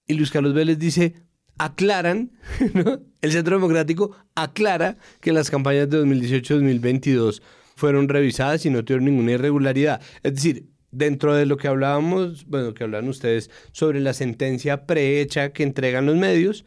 [0.07, 1.15] y Luis Carlos Vélez dice,
[1.59, 2.31] aclaran,
[2.75, 3.01] ¿no?
[3.21, 7.43] el Centro Democrático aclara que las campañas de 2018-2022
[7.77, 10.01] fueron revisadas y no tuvieron ninguna irregularidad.
[10.23, 15.53] Es decir, dentro de lo que hablábamos, bueno, que hablan ustedes sobre la sentencia prehecha
[15.53, 16.65] que entregan los medios,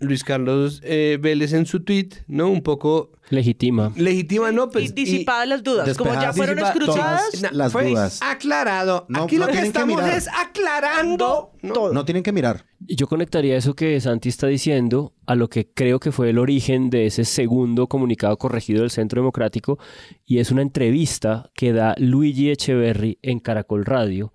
[0.00, 2.48] Luis Carlos eh, Vélez en su tweet, ¿no?
[2.48, 3.92] Un poco Legitima.
[3.96, 4.70] legitima, ¿no?
[4.70, 8.20] Pues, y disipadas las dudas, como ya fueron escruchadas, las fue dudas.
[8.22, 9.06] aclarado.
[9.08, 11.52] No, Aquí no lo que estamos es aclarando.
[11.62, 11.92] ¿no?
[11.92, 12.64] No tienen que mirar.
[12.80, 16.90] Yo conectaría eso que Santi está diciendo a lo que creo que fue el origen
[16.90, 19.78] de ese segundo comunicado corregido del Centro Democrático
[20.24, 24.32] y es una entrevista que da Luigi Echeverry en Caracol Radio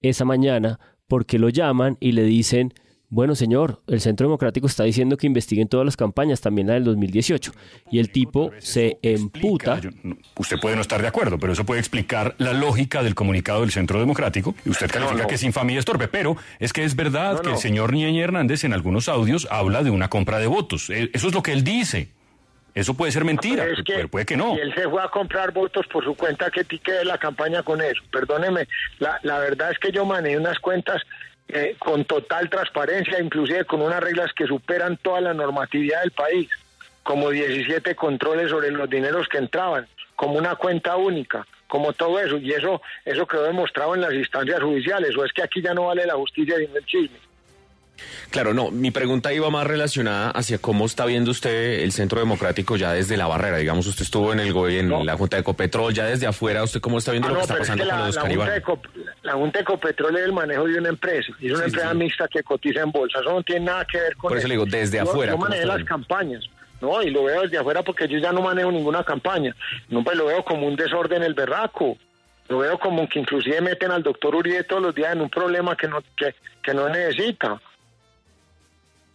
[0.00, 2.72] esa mañana porque lo llaman y le dicen,
[3.10, 6.84] bueno señor, el Centro Democrático está diciendo que investiguen todas las campañas, también la del
[6.84, 7.52] 2018
[7.90, 9.80] y el tipo se emputa.
[10.36, 13.70] Usted puede no estar de acuerdo, pero eso puede explicar la lógica del comunicado del
[13.70, 14.54] Centro Democrático.
[14.66, 15.26] Y usted califica no.
[15.28, 17.54] que es infamia y es torpe, pero es que es verdad No, que no.
[17.54, 20.90] el señor Nieñe Hernández en algunos audios habla de una compra de votos.
[20.90, 22.10] Eh, Eso es lo que él dice.
[22.74, 24.54] Eso puede ser mentira, Pero es que- pero puede que no.
[24.54, 27.62] Y él se fue a comprar votos por su cuenta que tique de la campaña
[27.64, 28.00] con eso.
[28.12, 28.68] Perdóneme,
[29.00, 31.02] la, la verdad es que yo manejé unas cuentas
[31.48, 36.48] eh, con total transparencia, inclusive con unas reglas que superan toda la normatividad del país,
[37.02, 42.36] como 17 controles sobre los dineros que entraban, como una cuenta única, como todo eso.
[42.36, 45.16] Y eso, eso quedó demostrado en las instancias judiciales.
[45.16, 47.18] O es que aquí ya no vale la justicia sino el chisme.
[48.30, 52.76] Claro, no, mi pregunta iba más relacionada hacia cómo está viendo usted el Centro Democrático
[52.76, 53.56] ya desde la barrera.
[53.58, 56.80] Digamos, usted estuvo en el gobierno, en la Junta de Ecopetrol, ya desde afuera, ¿usted
[56.80, 58.62] cómo está viendo Ah, lo no, que está es pasando con los la Junta de
[59.22, 61.96] la Junta de Ecopetrol es el manejo de una empresa, es una Sí, empresa sí.
[61.96, 64.54] mixta que cotiza en bolsa, eso no tiene nada que ver con Por eso le
[64.54, 66.44] digo, desde Yo- afuera, Yo ¿cómo manejé las campañas,
[66.80, 67.02] ¿no?
[67.02, 69.54] Y lo veo desde afuera porque yo ya no manejo ninguna campaña,
[69.88, 71.96] no, pues lo veo como un desorden el berraco,
[72.48, 75.76] lo veo como que inclusive meten al doctor Uribe todos los días en un problema
[75.76, 77.60] que no, que, que no necesita.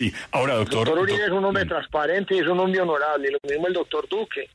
[0.04, 3.30] Y ahora, El doctor, doctor Uribe es un hombre transparente y es un hombre honorable,
[3.30, 4.50] y lo mismo el doctor Duque.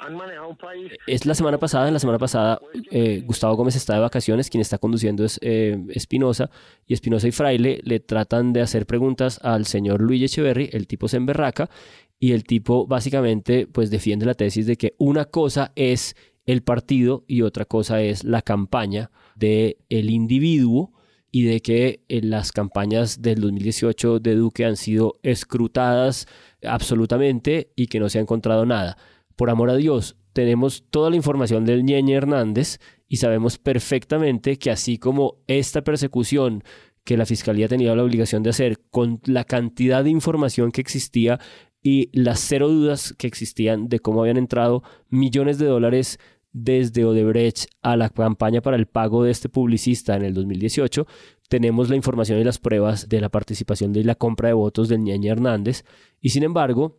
[0.00, 2.60] Han manejado un país Es la semana pasada, en la semana pasada
[2.90, 6.50] eh, Gustavo Gómez está de vacaciones, quien está conduciendo es eh, Espinosa,
[6.86, 11.08] y Espinosa y Fraile le tratan de hacer preguntas al señor Luis Echeverry, el tipo
[11.08, 11.70] se emberraca,
[12.18, 16.14] y el tipo básicamente pues defiende la tesis de que una cosa es
[16.44, 20.92] el partido y otra cosa es la campaña del el individuo
[21.30, 26.26] y de que eh, las campañas del 2018 de Duque han sido escrutadas
[26.62, 28.96] absolutamente y que no se ha encontrado nada.
[29.36, 32.78] Por amor a Dios, tenemos toda la información del Ñeñe Hernández
[33.08, 36.62] y sabemos perfectamente que así como esta persecución
[37.04, 41.40] que la Fiscalía tenía la obligación de hacer con la cantidad de información que existía
[41.82, 46.18] y las cero dudas que existían de cómo habían entrado millones de dólares
[46.52, 51.06] desde Odebrecht a la campaña para el pago de este publicista en el 2018,
[51.48, 55.00] tenemos la información y las pruebas de la participación de la compra de votos del
[55.02, 55.84] Ñeñe Hernández
[56.20, 56.98] y sin embargo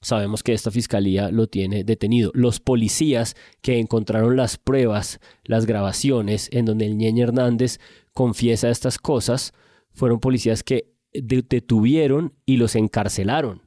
[0.00, 2.30] sabemos que esta fiscalía lo tiene detenido.
[2.34, 7.80] Los policías que encontraron las pruebas, las grabaciones en donde el Ñeñe Hernández
[8.12, 9.52] confiesa estas cosas,
[9.92, 13.62] fueron policías que de- detuvieron y los encarcelaron.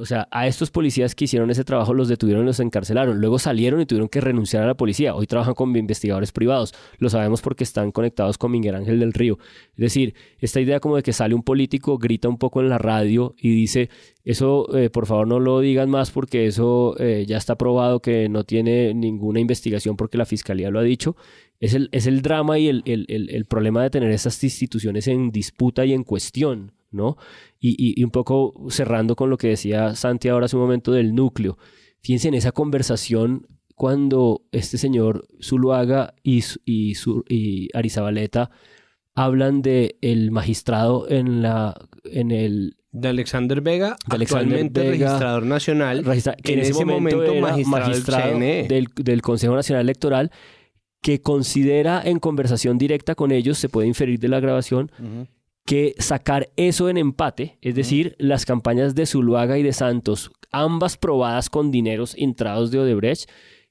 [0.00, 3.20] O sea, a estos policías que hicieron ese trabajo los detuvieron y los encarcelaron.
[3.20, 5.14] Luego salieron y tuvieron que renunciar a la policía.
[5.14, 6.74] Hoy trabajan con investigadores privados.
[6.98, 9.38] Lo sabemos porque están conectados con Miguel Ángel del Río.
[9.74, 12.78] Es decir, esta idea como de que sale un político, grita un poco en la
[12.78, 13.88] radio y dice,
[14.24, 18.28] eso eh, por favor no lo digan más porque eso eh, ya está probado que
[18.28, 21.14] no tiene ninguna investigación porque la fiscalía lo ha dicho.
[21.60, 25.30] Es el, es el drama y el, el- el- problema de tener estas instituciones en
[25.30, 27.16] disputa y en cuestión, ¿no?
[27.60, 30.92] Y, y- y un poco cerrando con lo que decía Santi ahora hace un momento
[30.92, 31.58] del núcleo.
[32.00, 36.94] Fíjense en esa conversación cuando este señor Zuluaga y, y,
[37.28, 38.50] y Arizabaleta
[39.14, 41.74] hablan de el magistrado en la
[42.04, 46.84] en el de Alexander Vega, de Alexander actualmente Vega, registrador nacional, registra- que en ese
[46.94, 48.22] momento era magistrado
[48.68, 50.30] del, del Consejo Nacional Electoral,
[51.02, 54.90] que considera en conversación directa con ellos, se puede inferir de la grabación,
[55.66, 60.96] que sacar eso en empate, es decir, las campañas de Zuluaga y de Santos, ambas
[60.96, 63.28] probadas con dineros entrados de Odebrecht,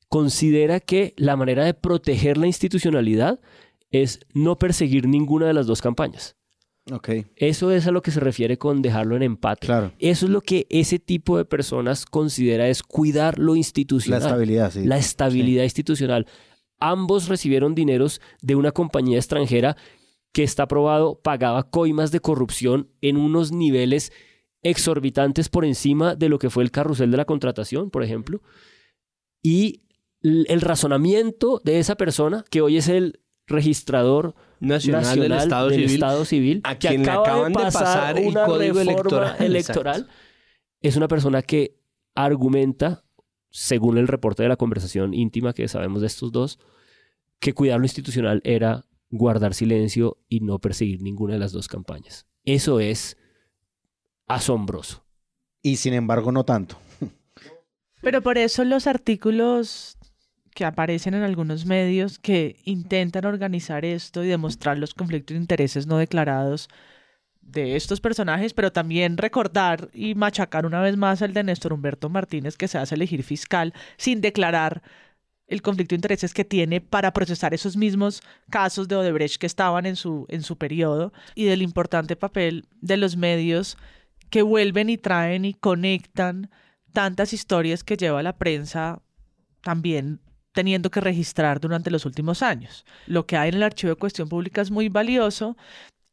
[0.10, 3.40] considera que la manera de proteger la institucionalidad
[3.92, 6.36] es no perseguir ninguna de las dos campañas.
[6.92, 7.10] Ok.
[7.38, 9.66] Eso es a lo que se refiere con dejarlo en empate.
[9.66, 9.94] Claro.
[9.98, 14.20] Eso es lo que ese tipo de personas considera es cuidar lo institucional.
[14.20, 14.86] La estabilidad, sí.
[14.86, 16.28] La estabilidad institucional.
[16.78, 19.78] Ambos recibieron dineros de una compañía extranjera
[20.36, 24.12] que está probado pagaba coimas de corrupción en unos niveles
[24.64, 28.42] exorbitantes por encima de lo que fue el carrusel de la contratación, por ejemplo.
[29.42, 29.84] Y
[30.22, 36.26] el razonamiento de esa persona, que hoy es el registrador Nacional del Estado Civil, Estado
[36.26, 39.38] Civil, a que quien le acaba acaban de pasar pasar el una código reforma electoral.
[39.40, 40.10] electoral,
[40.82, 41.80] es una persona que
[42.14, 43.06] argumenta,
[43.52, 46.60] según el reporte de la conversación íntima que sabemos de estos dos,
[47.40, 48.84] que cuidar lo institucional era
[49.18, 52.26] guardar silencio y no perseguir ninguna de las dos campañas.
[52.44, 53.18] Eso es
[54.28, 55.06] asombroso.
[55.62, 56.78] Y sin embargo, no tanto.
[58.02, 59.98] Pero por eso los artículos
[60.54, 65.86] que aparecen en algunos medios que intentan organizar esto y demostrar los conflictos de intereses
[65.86, 66.70] no declarados
[67.42, 72.10] de estos personajes, pero también recordar y machacar una vez más el de Néstor Humberto
[72.10, 74.82] Martínez que se hace elegir fiscal sin declarar
[75.48, 79.86] el conflicto de intereses que tiene para procesar esos mismos casos de Odebrecht que estaban
[79.86, 83.78] en su, en su periodo y del importante papel de los medios
[84.30, 86.50] que vuelven y traen y conectan
[86.94, 89.02] tantas historias que lleva la prensa
[89.62, 90.20] también
[90.52, 92.86] teniendo que registrar durante los últimos años.
[93.06, 95.58] Lo que hay en el archivo de cuestión pública es muy valioso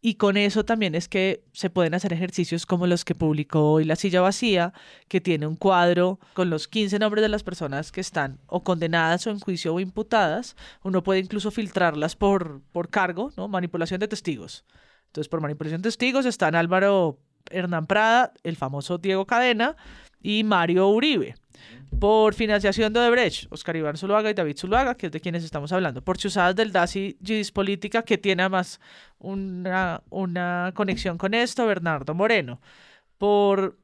[0.04, 3.84] y con eso también es que se pueden hacer ejercicios como los que publicó hoy
[3.84, 4.72] La Silla Vacía,
[5.06, 9.28] que tiene un cuadro con los 15 nombres de las personas que están o condenadas
[9.28, 10.56] o en juicio o imputadas.
[10.82, 13.46] Uno puede incluso filtrarlas por, por cargo, ¿no?
[13.46, 14.64] Manipulación de testigos.
[15.06, 19.76] Entonces, por manipulación de testigos están Álvaro Hernán Prada, el famoso Diego Cadena
[20.20, 21.36] y Mario Uribe.
[22.00, 25.70] Por financiación de Odebrecht, Oscar Iván Zuluaga y David Zuluaga, que es de quienes estamos
[25.72, 26.02] hablando.
[26.02, 28.80] Por chuzadas del DASI Gidis Política, que tiene además
[29.22, 32.60] una, una conexión con esto, Bernardo Moreno.
[33.18, 33.78] Por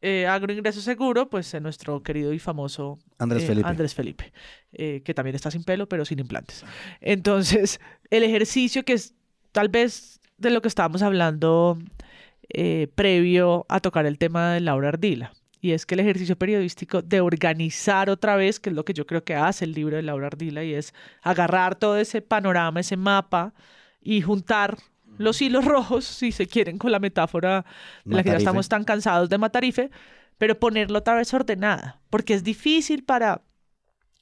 [0.00, 3.68] eh, Agroingreso Seguro, pues eh, nuestro querido y famoso Andrés eh, Felipe.
[3.68, 4.32] Andrés Felipe,
[4.72, 6.64] eh, que también está sin pelo, pero sin implantes.
[7.00, 7.80] Entonces,
[8.10, 9.14] el ejercicio que es
[9.52, 11.78] tal vez de lo que estábamos hablando
[12.48, 15.32] eh, previo a tocar el tema de Laura Ardila.
[15.60, 19.06] Y es que el ejercicio periodístico de organizar otra vez, que es lo que yo
[19.06, 22.96] creo que hace el libro de Laura Ardila, y es agarrar todo ese panorama, ese
[22.96, 23.54] mapa,
[24.02, 24.78] y juntar
[25.18, 27.64] los hilos rojos, si se quieren, con la metáfora
[28.04, 29.90] de la que ya estamos tan cansados de Matarife,
[30.38, 33.42] pero ponerlo otra vez ordenada, porque es difícil para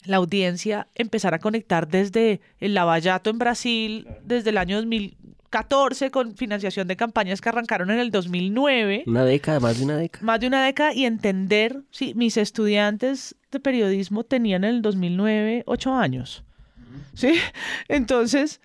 [0.04, 6.36] la audiencia empezar a conectar desde el Lavallato en Brasil, desde el año 2014, con
[6.36, 10.24] financiación de campañas que arrancaron en el 2009 Una década, más de una década.
[10.24, 15.64] más de una década y entender, sí, mis estudiantes de periodismo tenían en el 2009
[15.66, 16.44] ocho años,
[17.14, 17.34] ¿sí?
[17.88, 18.60] Entonces,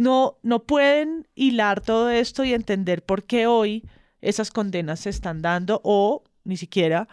[0.00, 3.84] no, no pueden hilar todo esto y entender por qué hoy
[4.22, 7.06] esas condenas se están dando o ni siquiera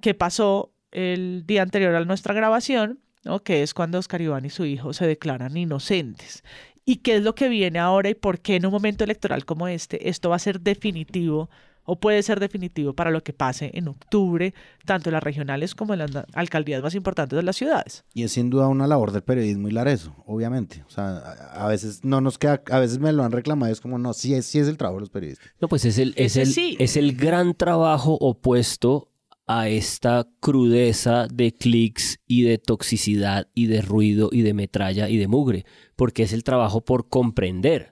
[0.00, 3.44] qué pasó el día anterior a nuestra grabación, ¿no?
[3.44, 6.42] que es cuando Oscar Iván y su hijo se declaran inocentes.
[6.84, 9.68] ¿Y qué es lo que viene ahora y por qué en un momento electoral como
[9.68, 11.48] este esto va a ser definitivo
[11.84, 14.54] o puede ser definitivo para lo que pase en octubre,
[14.84, 18.04] tanto en las regionales como en las alcaldías más importantes de las ciudades?
[18.14, 20.84] Y es sin duda una labor del periodismo hilar eso, obviamente.
[20.86, 23.80] O sea, a, a veces no nos queda, a veces me lo han reclamado, es
[23.80, 25.48] como, no, sí es, sí es el trabajo de los periodistas.
[25.60, 26.76] No, pues es el, es Ese el, sí.
[26.78, 29.08] es el gran trabajo opuesto
[29.46, 35.16] a esta crudeza de clics y de toxicidad y de ruido y de metralla y
[35.16, 35.66] de mugre,
[35.96, 37.91] porque es el trabajo por comprender.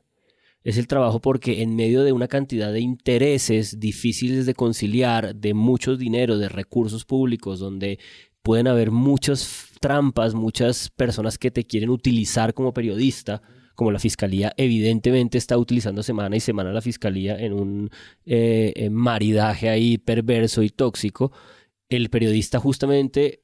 [0.63, 5.55] Es el trabajo porque en medio de una cantidad de intereses difíciles de conciliar, de
[5.55, 7.99] mucho dinero, de recursos públicos, donde
[8.43, 13.41] pueden haber muchas trampas, muchas personas que te quieren utilizar como periodista,
[13.75, 17.91] como la fiscalía evidentemente está utilizando semana y semana la fiscalía en un
[18.27, 21.33] eh, maridaje ahí perverso y tóxico,
[21.89, 23.43] el periodista justamente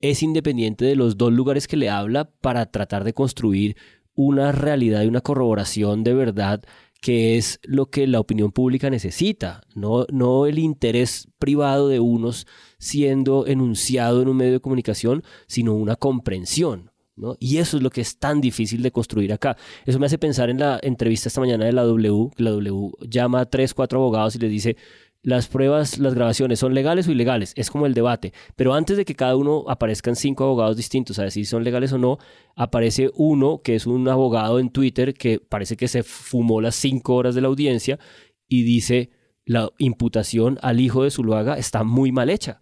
[0.00, 3.76] es independiente de los dos lugares que le habla para tratar de construir
[4.18, 6.64] una realidad y una corroboración de verdad
[7.00, 12.48] que es lo que la opinión pública necesita, no, no el interés privado de unos
[12.80, 16.90] siendo enunciado en un medio de comunicación, sino una comprensión.
[17.14, 17.36] ¿no?
[17.38, 19.56] Y eso es lo que es tan difícil de construir acá.
[19.86, 23.40] Eso me hace pensar en la entrevista esta mañana de la W, la W llama
[23.42, 24.76] a tres, cuatro abogados y les dice,
[25.22, 29.04] las pruebas, las grabaciones son legales o ilegales, es como el debate, pero antes de
[29.04, 32.18] que cada uno aparezcan cinco abogados distintos a decir si son legales o no,
[32.54, 37.14] aparece uno que es un abogado en Twitter que parece que se fumó las cinco
[37.14, 37.98] horas de la audiencia
[38.46, 39.10] y dice
[39.44, 42.60] la imputación al hijo de Zuluaga está muy mal hecha.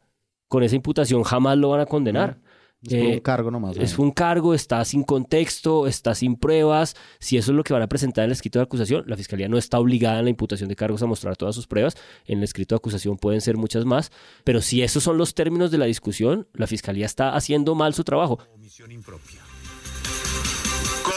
[0.48, 2.40] Con esa imputación jamás lo van a condenar.
[2.86, 3.76] Es por un cargo nomás.
[3.76, 6.94] Es un cargo, está sin contexto, está sin pruebas.
[7.18, 9.48] Si eso es lo que van a presentar en el escrito de acusación, la fiscalía
[9.48, 11.96] no está obligada en la imputación de cargos a mostrar todas sus pruebas.
[12.26, 14.10] En el escrito de acusación pueden ser muchas más.
[14.44, 18.04] Pero si esos son los términos de la discusión, la fiscalía está haciendo mal su
[18.04, 18.38] trabajo.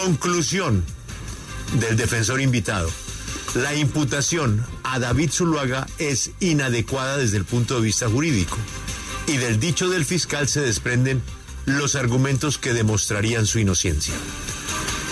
[0.03, 0.83] Conclusión
[1.79, 2.89] del defensor invitado.
[3.55, 8.57] La imputación a David Zuluaga es inadecuada desde el punto de vista jurídico
[9.27, 11.21] y del dicho del fiscal se desprenden
[11.77, 14.13] los argumentos que demostrarían su inocencia.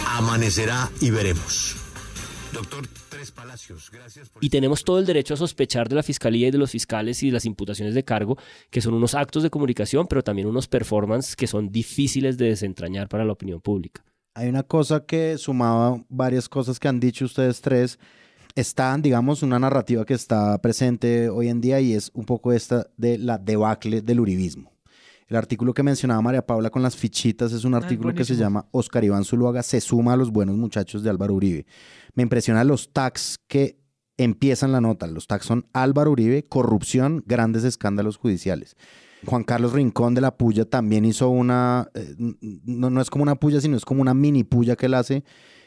[0.07, 1.75] Amanecerá y veremos.
[2.51, 4.43] Doctor Tres Palacios, gracias por...
[4.43, 7.27] Y tenemos todo el derecho a sospechar de la fiscalía y de los fiscales y
[7.27, 8.37] de las imputaciones de cargo,
[8.69, 13.07] que son unos actos de comunicación, pero también unos performances que son difíciles de desentrañar
[13.07, 14.03] para la opinión pública.
[14.33, 17.99] Hay una cosa que sumaba varias cosas que han dicho ustedes tres.
[18.55, 22.87] Está, digamos, una narrativa que está presente hoy en día y es un poco esta
[22.97, 24.76] de la debacle del uribismo.
[25.27, 28.67] El artículo que mencionaba María Paula con las fichitas es un artículo que se llama
[28.71, 31.65] Oscar Iván Zuluaga se suma a los buenos muchachos de Álvaro Uribe.
[32.13, 33.77] Me impresionan los tags que
[34.15, 35.05] empiezan la nota.
[35.07, 38.77] Los tags son Álvaro Uribe, corrupción, grandes escándalos judiciales.
[39.25, 43.35] Juan Carlos Rincón de la Puya también hizo una, eh, no, no es como una
[43.35, 45.23] puya, sino es como una mini puya que él hace,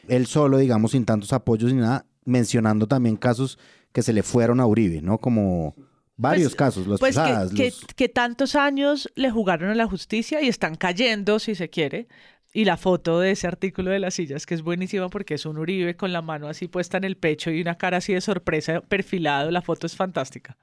[0.07, 3.59] él solo, digamos, sin tantos apoyos ni nada, mencionando también casos
[3.91, 5.17] que se le fueron a Uribe, ¿no?
[5.19, 5.75] Como
[6.21, 9.87] varios casos, los Pues que, Posadas, que- los- que tantos años le jugaron a la
[9.87, 12.07] justicia y están cayendo, si se quiere.
[12.53, 15.57] Y la foto de ese artículo de las sillas, que es buenísima porque es un
[15.57, 18.81] Uribe con la mano así puesta en el pecho y una cara así de sorpresa
[18.81, 19.51] perfilado.
[19.51, 20.57] La foto es fantástica.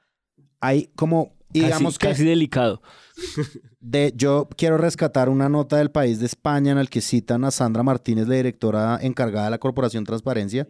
[0.60, 2.08] hay como, digamos que...
[2.08, 2.82] casi delicado.
[3.80, 7.50] De, yo quiero rescatar una nota del país de España en la que citan a
[7.52, 10.66] Sandra Martínez, la directora encargada de la Corporación Transparencia,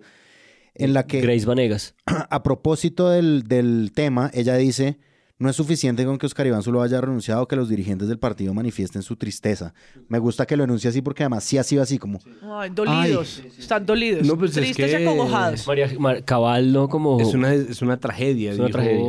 [0.79, 1.21] en la que...
[1.21, 1.95] Grace Vanegas.
[2.07, 4.99] A propósito del, del tema, ella dice,
[5.39, 8.55] no es suficiente con que Oscar Iván solo haya renunciado que los dirigentes del partido
[8.55, 9.75] manifiesten su tristeza.
[10.09, 12.19] Me gusta que lo enuncie así porque además sí ha sido así como...
[12.43, 13.43] Ay, dolidos.
[13.59, 14.27] Están dolidos.
[14.27, 15.67] No, pues es y acongojados.
[15.67, 16.89] María Mar- Cabal, ¿no?
[16.89, 17.21] Como...
[17.21, 19.05] Es una, es una tragedia, Es una dijo, tragedia.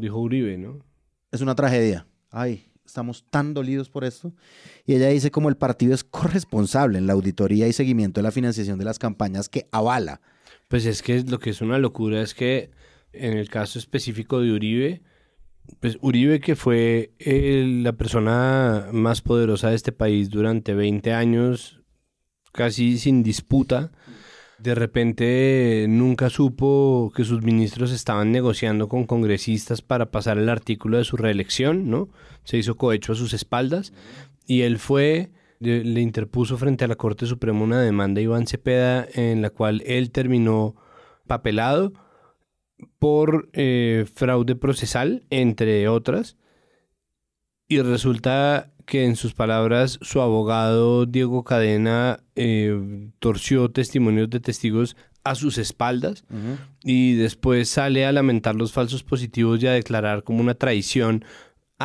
[0.00, 0.78] dijo Uribe, ¿no?
[1.32, 2.06] Es una tragedia.
[2.30, 4.32] Ay, estamos tan dolidos por esto.
[4.86, 8.30] Y ella dice como el partido es corresponsable en la auditoría y seguimiento de la
[8.30, 10.20] financiación de las campañas que avala.
[10.74, 12.72] Pues es que lo que es una locura es que
[13.12, 15.02] en el caso específico de Uribe,
[15.78, 21.80] pues Uribe que fue eh, la persona más poderosa de este país durante 20 años,
[22.50, 23.92] casi sin disputa,
[24.58, 30.98] de repente nunca supo que sus ministros estaban negociando con congresistas para pasar el artículo
[30.98, 32.08] de su reelección, ¿no?
[32.42, 33.92] Se hizo cohecho a sus espaldas
[34.44, 35.30] y él fue,
[35.64, 39.82] le interpuso frente a la Corte Suprema una demanda a Iván Cepeda en la cual
[39.86, 40.76] él terminó
[41.26, 41.92] papelado
[42.98, 46.36] por eh, fraude procesal, entre otras.
[47.68, 54.96] Y resulta que en sus palabras su abogado Diego Cadena eh, torció testimonios de testigos
[55.24, 56.24] a sus espaldas
[56.82, 61.24] y después sale a lamentar los falsos positivos y a declarar como una traición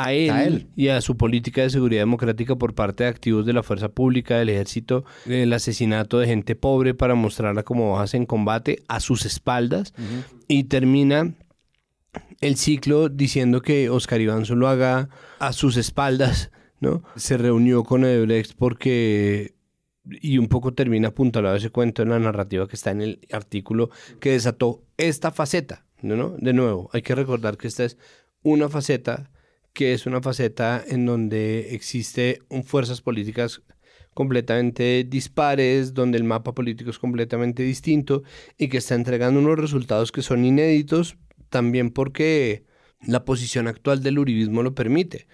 [0.03, 0.67] a él, A él.
[0.75, 4.37] y a su política de seguridad democrática por parte de activos de la fuerza pública,
[4.37, 9.25] del ejército, el asesinato de gente pobre para mostrarla como bajas en combate a sus
[9.25, 9.93] espaldas
[10.47, 11.33] y termina
[12.41, 17.03] el ciclo diciendo que Oscar Iván Zuluaga a sus espaldas, ¿no?
[17.15, 19.53] Se reunió con Odebrecht porque
[20.21, 23.91] y un poco termina apuntalado ese cuento en la narrativa que está en el artículo
[24.19, 26.15] que desató esta faceta, ¿no?
[26.15, 26.29] ¿no?
[26.39, 27.97] De nuevo, hay que recordar que esta es
[28.41, 29.29] una faceta
[29.79, 33.61] que es una faceta en donde existe un fuerzas políticas
[34.13, 38.23] completamente dispares, donde el mapa político es completamente distinto
[38.57, 41.15] y que está entregando unos resultados que son inéditos
[41.49, 42.65] también porque
[43.07, 45.27] la posición actual del uribismo lo permite,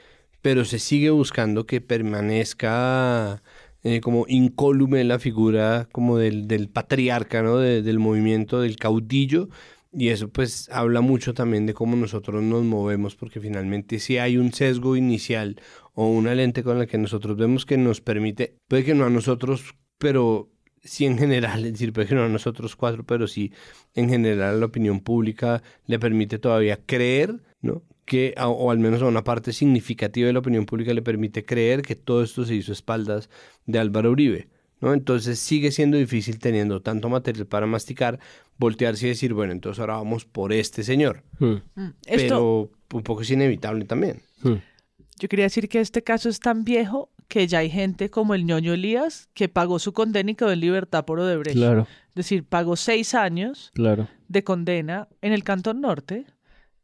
[0.44, 3.42] pero se sigue buscando que permanezca
[3.82, 7.58] eh, como incólume la figura como del, del patriarca, ¿no?
[7.58, 9.50] De- del movimiento del caudillo
[9.98, 14.38] y eso pues habla mucho también de cómo nosotros nos movemos porque finalmente si hay
[14.38, 15.62] un sesgo inicial
[15.94, 19.10] o una lente con la que nosotros vemos que nos permite, puede que no a
[19.10, 20.52] nosotros, pero
[20.84, 23.54] sí en general, es decir, puede que no a nosotros cuatro, pero sí
[23.94, 27.82] en general a la opinión pública le permite todavía creer, ¿no?
[28.04, 31.82] Que, o al menos a una parte significativa de la opinión pública le permite creer
[31.82, 33.30] que todo esto se hizo a espaldas
[33.66, 34.50] de Álvaro Uribe,
[34.86, 34.94] ¿no?
[34.94, 38.20] Entonces sigue siendo difícil teniendo tanto material para masticar,
[38.58, 41.24] voltearse y decir, bueno, entonces ahora vamos por este señor.
[41.40, 44.22] Mm, Esto, Pero un poco es inevitable también.
[44.44, 48.46] yo quería decir que este caso es tan viejo que ya hay gente como el
[48.46, 51.58] ñoño Elías que pagó su condena y quedó en libertad por Odebrecht.
[51.58, 51.88] Claro.
[52.10, 54.08] Es decir, pagó seis años Claro.
[54.28, 56.28] de condena en el Cantón Norte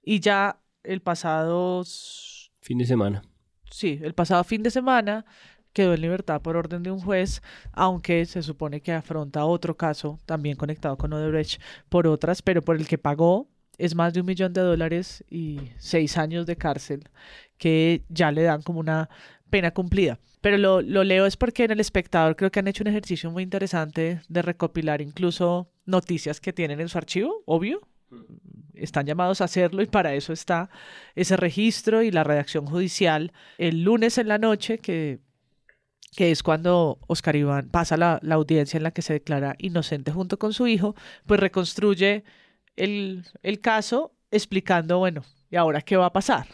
[0.03, 1.83] y ya el pasado,
[2.61, 3.21] Fin de semana.
[3.69, 5.25] sí, el pasado fin de semana
[5.73, 7.41] quedó en libertad por orden de un juez,
[7.71, 12.75] aunque se supone que afronta otro caso también conectado con Odebrecht por otras, pero por
[12.75, 13.47] el que pagó
[13.77, 17.09] es más de un millón de dólares y seis años de cárcel
[17.57, 19.09] que ya le dan como una
[19.49, 20.19] pena cumplida.
[20.41, 23.29] Pero lo, lo leo es porque en el espectador creo que han hecho un ejercicio
[23.29, 27.81] muy interesante de recopilar incluso noticias que tienen en su archivo, obvio,
[28.73, 30.69] están llamados a hacerlo y para eso está
[31.15, 33.31] ese registro y la redacción judicial.
[33.57, 35.19] El lunes en la noche que,
[36.15, 40.11] que es cuando Oscar Iván pasa la, la audiencia en la que se declara inocente
[40.11, 40.95] junto con su hijo,
[41.25, 42.23] pues reconstruye
[42.75, 46.47] el, el caso explicando, bueno, ¿y ahora qué va a pasar?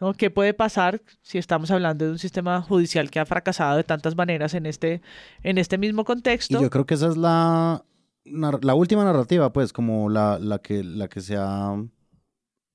[0.00, 0.14] ¿No?
[0.14, 4.14] ¿Qué puede pasar si estamos hablando de un sistema judicial que ha fracasado de tantas
[4.14, 5.02] maneras en este,
[5.42, 6.58] en este mismo contexto?
[6.58, 7.84] Y yo creo que esa es la,
[8.24, 11.74] la última narrativa, pues, como la, la, que, la que sea...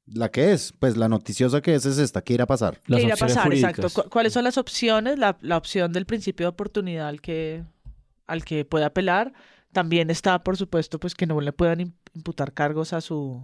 [0.06, 2.80] La que es, pues la noticiosa que es es esta, ¿qué irá a pasar?
[2.82, 3.54] ¿Qué irá a pasar?
[3.54, 4.10] Exacto.
[4.10, 5.18] ¿Cuáles son las opciones?
[5.18, 7.64] La, la opción del principio de oportunidad al que,
[8.28, 9.34] al que puede apelar.
[9.72, 13.42] También está, por supuesto, pues que no le puedan imputar cargos a su,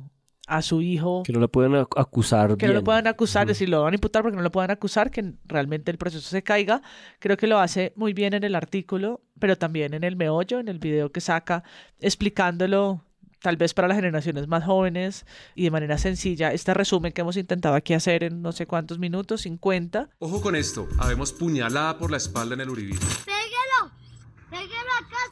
[0.48, 1.24] a su hijo.
[1.24, 2.58] Que no le puedan acusar.
[2.58, 3.50] Que no lo puedan acusar, uh -huh.
[3.50, 6.44] decir, lo van a imputar porque no lo puedan acusar, que realmente el proceso se
[6.44, 6.82] caiga.
[7.20, 10.68] Creo que lo hace muy bien en el artículo, pero también en el meollo, en
[10.68, 11.64] el video que saca,
[12.00, 13.06] explicándolo
[13.42, 15.26] tal vez para las generaciones más jóvenes
[15.56, 19.00] y de manera sencilla, este resumen que hemos intentado aquí hacer en no sé cuántos
[19.00, 20.10] minutos, 50.
[20.20, 23.08] Ojo con esto, habemos puñalada por la espalda en el uribismo.
[23.26, 23.92] ¡Péguelo!
[24.50, 25.29] ¡Péguelo acá!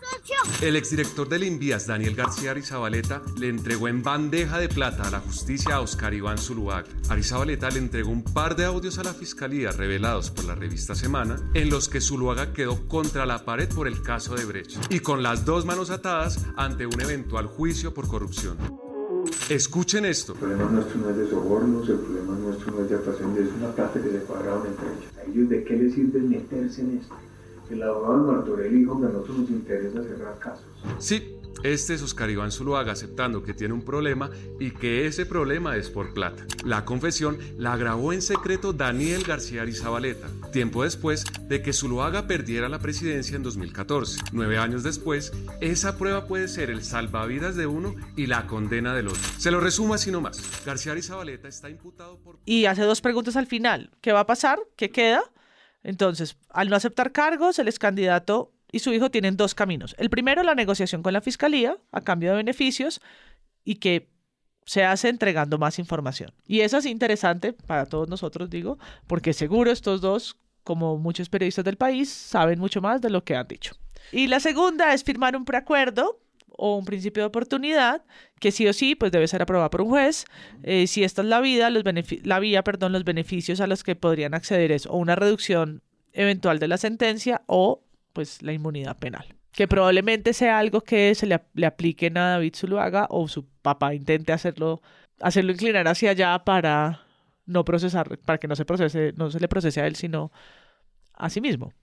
[0.61, 5.19] El exdirector del Invías, Daniel García Arizabaleta, le entregó en bandeja de plata a la
[5.19, 6.87] justicia a Oscar Iván Zuluaga.
[7.09, 11.37] Arizabaleta le entregó un par de audios a la fiscalía revelados por la revista Semana,
[11.53, 15.23] en los que Zuluaga quedó contra la pared por el caso de Brecht y con
[15.23, 18.57] las dos manos atadas ante un eventual juicio por corrupción.
[19.49, 20.33] Escuchen esto.
[20.33, 23.71] El problema nuestro no es de sobornos, el problema nuestro no es de es una
[23.71, 25.17] plata que se pagaron entre ellos.
[25.17, 27.15] ¿A ellos de qué les sirve meterse en esto?
[27.69, 30.65] El abogado Martorell dijo que a nosotros nos interesa cerrar casos.
[30.99, 35.75] Sí, este es Oscar Iván Zuluaga aceptando que tiene un problema y que ese problema
[35.75, 36.45] es por plata.
[36.63, 42.69] La confesión la grabó en secreto Daniel García Arizabaleta, tiempo después de que Zuluaga perdiera
[42.69, 44.21] la presidencia en 2014.
[44.33, 49.07] Nueve años después, esa prueba puede ser el salvavidas de uno y la condena del
[49.07, 49.21] otro.
[49.37, 50.39] Se lo resumo así nomás.
[50.63, 52.37] García Arizabaleta está imputado por...
[52.45, 53.89] Y hace dos preguntas al final.
[54.01, 54.59] ¿Qué va a pasar?
[54.75, 55.23] ¿Qué queda?
[55.87, 59.95] Entonces, al no aceptar cargos, el ex candidato y su hijo tienen dos caminos.
[59.97, 62.99] El primero, la negociación con la fiscalía a cambio de beneficios
[63.63, 64.09] y que
[64.65, 66.33] se hace entregando más información.
[66.45, 68.77] Y eso es interesante para todos nosotros, digo,
[69.07, 70.35] porque seguro estos dos,
[70.65, 73.73] como muchos periodistas del país, saben mucho más de lo que han dicho.
[74.11, 76.19] Y la segunda es firmar un preacuerdo
[76.57, 78.03] o un principio de oportunidad
[78.39, 80.25] que sí o sí pues debe ser aprobado por un juez.
[80.63, 81.83] Eh, si esta es la vida, los
[82.23, 85.81] la vía, perdón, los beneficios a los que podrían acceder es o una reducción
[86.13, 87.83] eventual de la sentencia o
[88.13, 89.35] pues la inmunidad penal.
[89.51, 93.93] Que probablemente sea algo que se le, le apliquen a David Zuluaga o su papá
[93.93, 94.81] intente hacerlo,
[95.19, 97.01] hacerlo inclinar hacia allá para
[97.45, 100.31] no procesar, para que no se procese, no se le procese a él, sino
[101.13, 101.73] a sí mismo.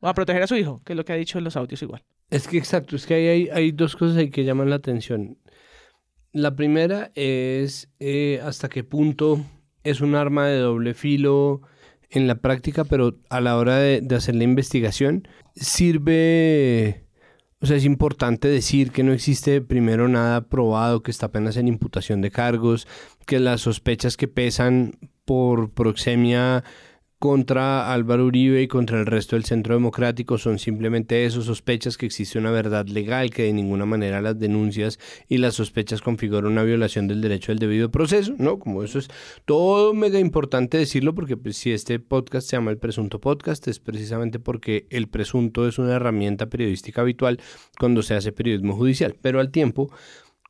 [0.00, 1.82] O a proteger a su hijo, que es lo que ha dicho en los audios
[1.82, 2.04] igual.
[2.30, 5.38] Es que exacto, es que hay, hay, dos cosas ahí que llaman la atención.
[6.32, 9.44] La primera es eh, hasta qué punto
[9.82, 11.62] es un arma de doble filo
[12.08, 15.26] en la práctica, pero a la hora de, de, hacer la investigación
[15.56, 17.04] sirve,
[17.60, 21.66] o sea, es importante decir que no existe primero nada probado, que está apenas en
[21.66, 22.86] imputación de cargos,
[23.26, 24.92] que las sospechas que pesan
[25.24, 26.62] por proxemia
[27.20, 32.06] contra Álvaro Uribe y contra el resto del Centro Democrático son simplemente eso, sospechas que
[32.06, 34.98] existe una verdad legal, que de ninguna manera las denuncias
[35.28, 38.58] y las sospechas configuran una violación del derecho al debido proceso, ¿no?
[38.58, 39.08] Como eso es
[39.44, 43.80] todo mega importante decirlo porque pues, si este podcast se llama el presunto podcast es
[43.80, 47.38] precisamente porque el presunto es una herramienta periodística habitual
[47.78, 49.90] cuando se hace periodismo judicial, pero al tiempo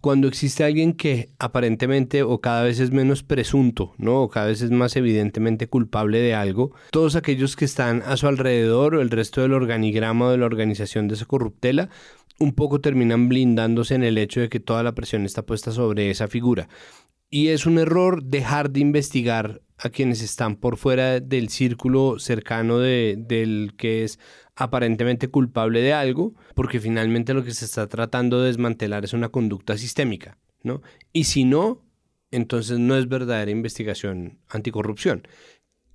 [0.00, 4.22] cuando existe alguien que aparentemente o cada vez es menos presunto, ¿no?
[4.22, 8.26] O cada vez es más evidentemente culpable de algo, todos aquellos que están a su
[8.26, 11.90] alrededor o el resto del organigrama o de la organización de esa corruptela,
[12.38, 16.10] un poco terminan blindándose en el hecho de que toda la presión está puesta sobre
[16.10, 16.68] esa figura.
[17.28, 22.78] Y es un error dejar de investigar a quienes están por fuera del círculo cercano
[22.78, 24.18] de, del que es
[24.60, 29.30] aparentemente culpable de algo, porque finalmente lo que se está tratando de desmantelar es una
[29.30, 30.82] conducta sistémica, ¿no?
[31.14, 31.82] Y si no,
[32.30, 35.26] entonces no es verdadera investigación anticorrupción.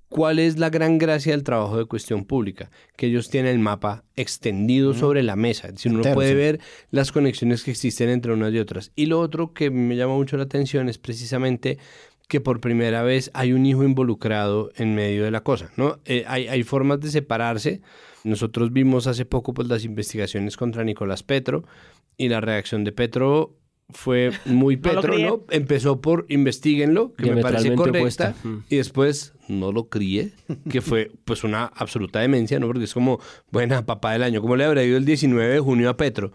[0.08, 2.70] ¿Cuál es la gran gracia del trabajo de cuestión pública?
[2.96, 5.68] Que ellos tienen el mapa extendido sobre la mesa.
[5.68, 6.60] Es decir, uno puede ver
[6.90, 8.92] las conexiones que existen entre unas y otras.
[8.94, 11.78] Y lo otro que me llama mucho la atención es precisamente
[12.28, 15.98] que por primera vez hay un hijo involucrado en medio de la cosa, ¿no?
[16.04, 17.80] Eh, hay, hay formas de separarse.
[18.26, 21.64] Nosotros vimos hace poco pues, las investigaciones contra Nicolás Petro
[22.16, 23.56] y la reacción de Petro
[23.90, 25.44] fue muy Petro, ¿no?
[25.48, 28.34] Empezó por investiguenlo, que me parece correcta,
[28.68, 30.32] y después no lo crié,
[30.68, 32.66] que fue pues una absoluta demencia, ¿no?
[32.66, 33.20] Porque es como,
[33.52, 36.32] buena, papá del año, ¿cómo le habrá ido el 19 de junio a Petro?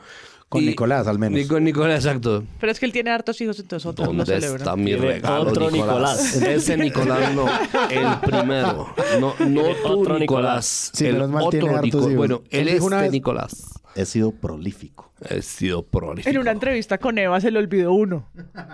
[0.51, 1.47] Con Nicolás, al menos.
[1.47, 2.43] con Nicolás, exacto.
[2.59, 4.57] Pero es que él tiene hartos hijos, entonces ¿Dónde no celebran.
[4.57, 6.35] está mi regalo, otro Nicolás?
[6.35, 6.35] Nicolás.
[6.47, 7.47] Ese Nicolás no,
[7.89, 8.93] el primero.
[9.21, 10.91] No, no tú, Otro Nicolás.
[10.93, 12.07] Sí, el menos mal tiene otro hartos Nicolás.
[12.07, 12.17] hijos.
[12.17, 13.79] Bueno, Él es vez- Nicolás.
[13.95, 15.11] He sido prolífico.
[15.29, 16.29] He sido prolífico.
[16.29, 18.29] En una entrevista con Eva se le olvidó uno.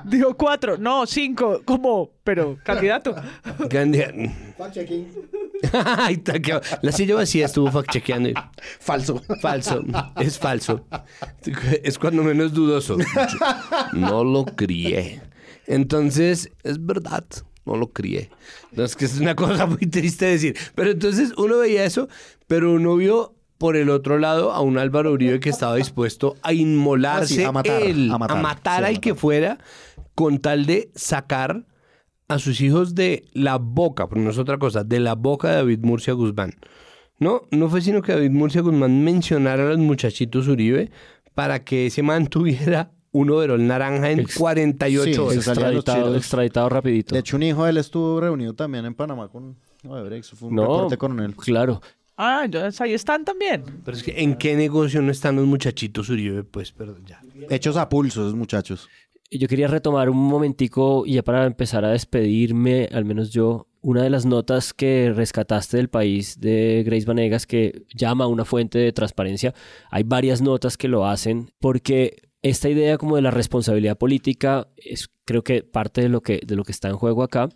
[0.05, 3.13] Dijo cuatro, no, cinco, como, pero candidato.
[3.69, 4.31] Que-
[6.81, 8.33] La silla vacía estuvo fact-chequeando.
[8.79, 9.21] Falso.
[9.41, 9.83] Falso.
[10.19, 10.85] Es falso.
[11.83, 12.97] Es cuando menos dudoso.
[13.93, 15.21] No lo crié.
[15.65, 17.25] Entonces, es verdad.
[17.65, 18.29] No lo crié.
[18.71, 20.55] Entonces, que es una cosa muy triste decir.
[20.75, 22.07] Pero entonces uno veía eso,
[22.47, 26.53] pero uno vio por el otro lado a un Álvaro Uribe que estaba dispuesto a
[26.53, 29.57] inmolarse Ah, sí, a matar, él, a matar, sí, a al que fuera,
[30.15, 31.65] con tal de sacar
[32.27, 35.55] a sus hijos de la boca, porque no es otra cosa, de la boca de
[35.55, 36.53] David Murcia Guzmán.
[37.19, 40.91] No, no fue sino que David Murcia Guzmán mencionara a los muchachitos Uribe
[41.33, 45.47] para que se mantuviera un overol naranja en 48 sí, horas.
[45.47, 47.15] Extraditado, extraditado rapidito.
[47.15, 49.55] De hecho, un hijo de él estuvo reunido también en Panamá con
[49.87, 50.35] Odebrecht.
[50.35, 51.35] Fue un No, reporte coronel.
[51.35, 51.81] Claro.
[52.17, 53.63] Ah, entonces ahí están también.
[53.85, 56.43] Pero es que ¿en qué negocio no están los muchachitos Uribe?
[56.43, 57.21] Pues, perdón, ya.
[57.49, 58.89] Hechos a pulso esos muchachos.
[59.29, 64.01] Yo quería retomar un momentico y ya para empezar a despedirme, al menos yo, una
[64.01, 68.93] de las notas que rescataste del país de Grace Vanegas que llama una fuente de
[68.93, 69.53] transparencia.
[69.91, 75.09] Hay varias notas que lo hacen porque esta idea como de la responsabilidad política es
[75.25, 77.49] creo que parte de lo que, de lo que está en juego acá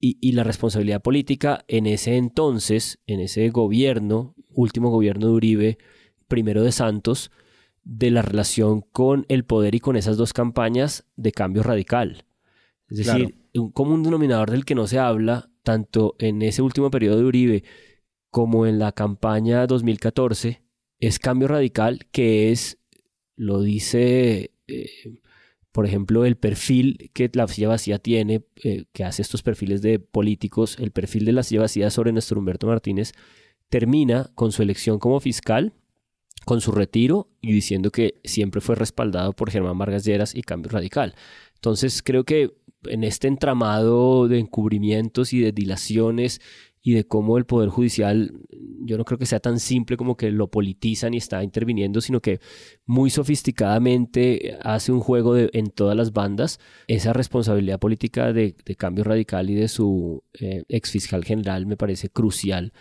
[0.00, 5.78] y, y la responsabilidad política en ese entonces, en ese gobierno, último gobierno de Uribe,
[6.26, 7.30] primero de Santos,
[7.88, 12.26] de la relación con el poder y con esas dos campañas de cambio radical.
[12.90, 17.16] Es decir, un común denominador del que no se habla, tanto en ese último periodo
[17.16, 17.64] de Uribe
[18.30, 20.62] como en la campaña 2014,
[21.00, 22.78] es cambio radical que es,
[23.36, 24.90] lo dice, eh,
[25.72, 29.98] por ejemplo, el perfil que la silla vacía tiene, eh, que hace estos perfiles de
[29.98, 33.12] políticos, el perfil de la silla vacía sobre Néstor Humberto Martínez,
[33.70, 35.72] termina con su elección como fiscal
[36.48, 40.70] con su retiro y diciendo que siempre fue respaldado por Germán Vargas Lleras y Cambio
[40.70, 41.14] Radical.
[41.56, 46.40] Entonces creo que en este entramado de encubrimientos y de dilaciones
[46.80, 48.32] y de cómo el Poder Judicial,
[48.80, 52.22] yo no creo que sea tan simple como que lo politizan y está interviniendo, sino
[52.22, 52.40] que
[52.86, 56.60] muy sofisticadamente hace un juego en todas las bandas.
[56.86, 62.08] Esa responsabilidad política de, Cambio Radical y de su eh, ex fiscal general me parece
[62.08, 62.72] crucial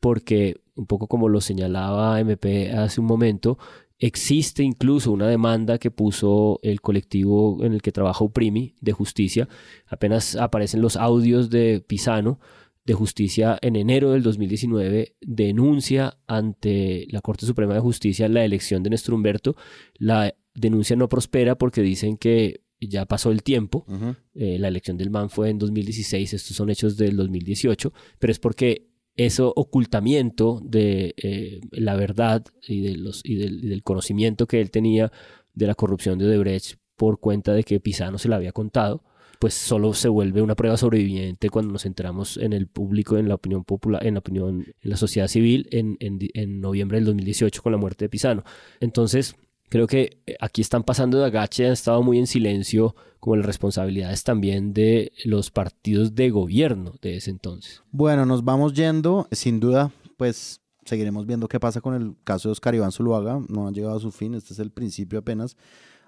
[0.00, 3.58] porque un poco como lo señalaba MP hace un momento,
[3.98, 9.48] existe incluso una demanda que puso el colectivo en el que trabaja Uprimi de justicia.
[9.86, 12.38] Apenas aparecen los audios de Pisano
[12.84, 18.82] de justicia en enero del 2019, denuncia ante la Corte Suprema de Justicia la elección
[18.82, 19.56] de Néstor Humberto.
[19.98, 23.86] La denuncia no prospera porque dicen que ya pasó el tiempo.
[24.34, 28.38] Eh, la elección del MAN fue en 2016, estos son hechos del 2018, pero es
[28.38, 35.10] porque ese ocultamiento de eh, la verdad y, del, conocimiento que él tenía
[35.54, 39.02] de la corrupción de Odebrecht por cuenta de que Pisano se la había contado,
[39.38, 43.34] pues solo se vuelve una prueba sobreviviente cuando nos enteramos en el público, en la
[43.34, 47.62] opinión popular, en la opinión, en la sociedad civil en, en, en noviembre del 2018
[47.62, 48.44] con la muerte de Pisano.
[48.80, 49.36] Entonces,
[49.68, 53.46] creo que eh, aquí están pasando de agache, han estado muy en silencio como las
[53.46, 57.82] responsabilidades también de los partidos de gobierno de ese entonces.
[57.90, 59.26] Bueno, nos vamos yendo.
[59.32, 63.40] Sin duda, pues seguiremos viendo qué pasa con el caso de Oscar Iván Zuluaga.
[63.48, 64.34] No ha llegado a su fin.
[64.34, 65.56] Este es el principio apenas.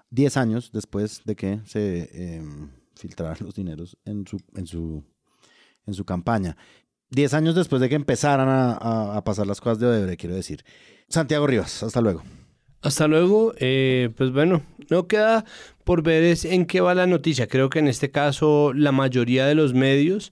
[0.09, 2.41] Diez años después de que se eh,
[2.95, 5.03] filtraran los dineros en su, en su,
[5.85, 6.55] en su campaña.
[7.11, 10.35] Diez años después de que empezaran a, a- a pasar las cosas de Odebrecht, quiero
[10.35, 10.63] decir.
[11.09, 12.23] Santiago Rivas, hasta luego.
[12.81, 13.53] Hasta luego.
[13.57, 15.45] Eh, pues bueno, no queda
[15.83, 17.47] por ver es en qué va la noticia.
[17.47, 20.31] Creo que en este caso la mayoría de los medios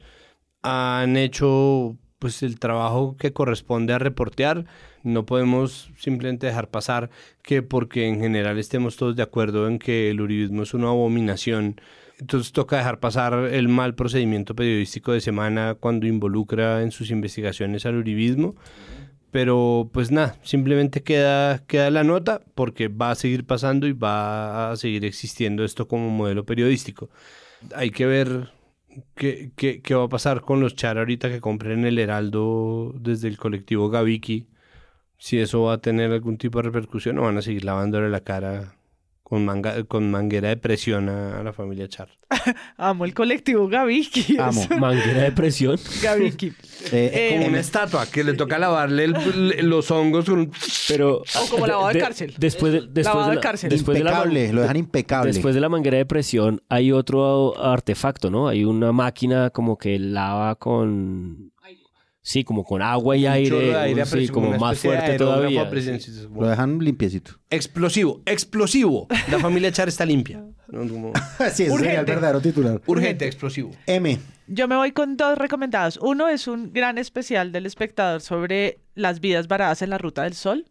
[0.61, 4.65] han hecho pues el trabajo que corresponde a reportear.
[5.03, 7.09] No podemos simplemente dejar pasar
[7.43, 11.79] que porque en general estemos todos de acuerdo en que el uribismo es una abominación.
[12.19, 17.85] Entonces toca dejar pasar el mal procedimiento periodístico de semana cuando involucra en sus investigaciones
[17.85, 18.55] al uribismo.
[19.31, 24.71] Pero pues nada, simplemente queda, queda la nota porque va a seguir pasando y va
[24.71, 27.09] a seguir existiendo esto como modelo periodístico.
[27.75, 28.51] Hay que ver
[29.15, 33.27] ¿qué, qué, qué va a pasar con los char ahorita que compren el Heraldo desde
[33.27, 34.47] el colectivo Gaviki?
[35.17, 38.21] Si eso va a tener algún tipo de repercusión o van a seguir lavándole la
[38.21, 38.76] cara
[39.29, 42.07] con, manga, con manguera de presión a, a la familia Char.
[42.77, 44.37] Amo el colectivo Gaviki.
[44.39, 44.65] Amo.
[44.79, 45.77] Manguera de presión.
[46.01, 46.53] Gaviki.
[46.93, 50.51] Eh, como una estatua que le toca lavarle el- los hongos con un...
[50.87, 52.33] Pero O como lavado de de- cárcel.
[52.37, 53.69] Después de, después Lavado de de la, cárcel.
[53.69, 55.33] después de la Impecable, lo dejan impecable.
[55.33, 58.47] Después de la manguera de presión hay otro artefacto, ¿no?
[58.47, 61.51] Hay una máquina como que lava con...
[62.29, 64.05] Sí, como con agua y Un aire.
[64.05, 65.71] sí, como más fuerte todavía.
[65.97, 66.27] sí.
[66.37, 67.31] Lo dejan limpiecito.
[67.49, 69.07] Explosivo, explosivo.
[69.31, 70.43] La familia Char está limpia.
[70.67, 71.13] No, como-
[71.53, 72.81] sí, ese sería el verdadero titular.
[72.85, 73.71] Urgente, explosivo.
[73.85, 74.19] M.
[74.47, 75.97] Yo me voy con dos recomendados.
[76.01, 80.33] Uno es un gran especial del espectador sobre las vidas varadas en la Ruta del
[80.33, 80.65] Sol,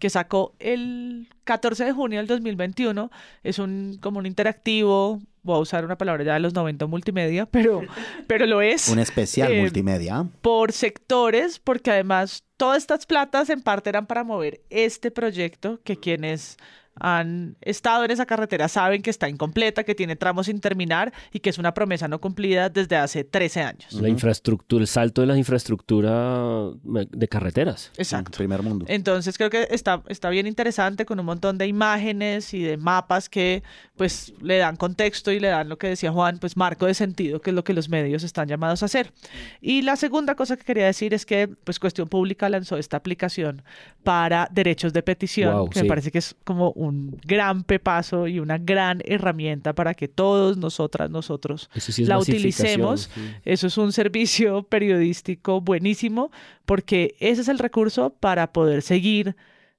[0.00, 3.08] que sacó el 14 de junio del 2021.
[3.44, 5.20] Es un como un interactivo,
[5.52, 7.82] voy a usar una palabra ya de los 90 multimedia, pero,
[8.26, 8.88] pero lo es.
[8.88, 10.26] Un especial Eh, multimedia.
[10.42, 15.96] por sectores, porque además todas estas platas en parte eran para mover este proyecto que
[15.96, 16.56] quienes
[17.00, 21.40] han estado en esa carretera saben que está incompleta, que tiene tramos sin terminar y
[21.40, 23.92] que es una promesa no cumplida desde hace 13 años.
[23.92, 27.92] La infraestructura, el salto de la infraestructura de carreteras.
[27.96, 28.36] Exacto.
[28.38, 28.84] Primer mundo.
[28.88, 33.28] Entonces creo que está, está bien interesante con un montón de imágenes y de mapas
[33.28, 33.62] que
[33.96, 37.40] pues le dan contexto y le dan lo que decía Juan, pues marco de sentido,
[37.40, 39.12] que es lo que los medios están llamados a hacer.
[39.60, 43.62] Y la segunda cosa que quería decir es que pues Cuestión Pública lanzó esta aplicación
[44.02, 45.82] para derechos de petición, Wow, que sí.
[45.84, 46.87] me parece que es como un
[47.24, 53.10] gran pepazo y una gran herramienta para que todos nosotras, nosotros sí la utilicemos.
[53.14, 53.20] sí.
[53.44, 56.30] Eso es un servicio periodístico buenísimo
[56.66, 59.36] porque ese es el recurso para poder seguir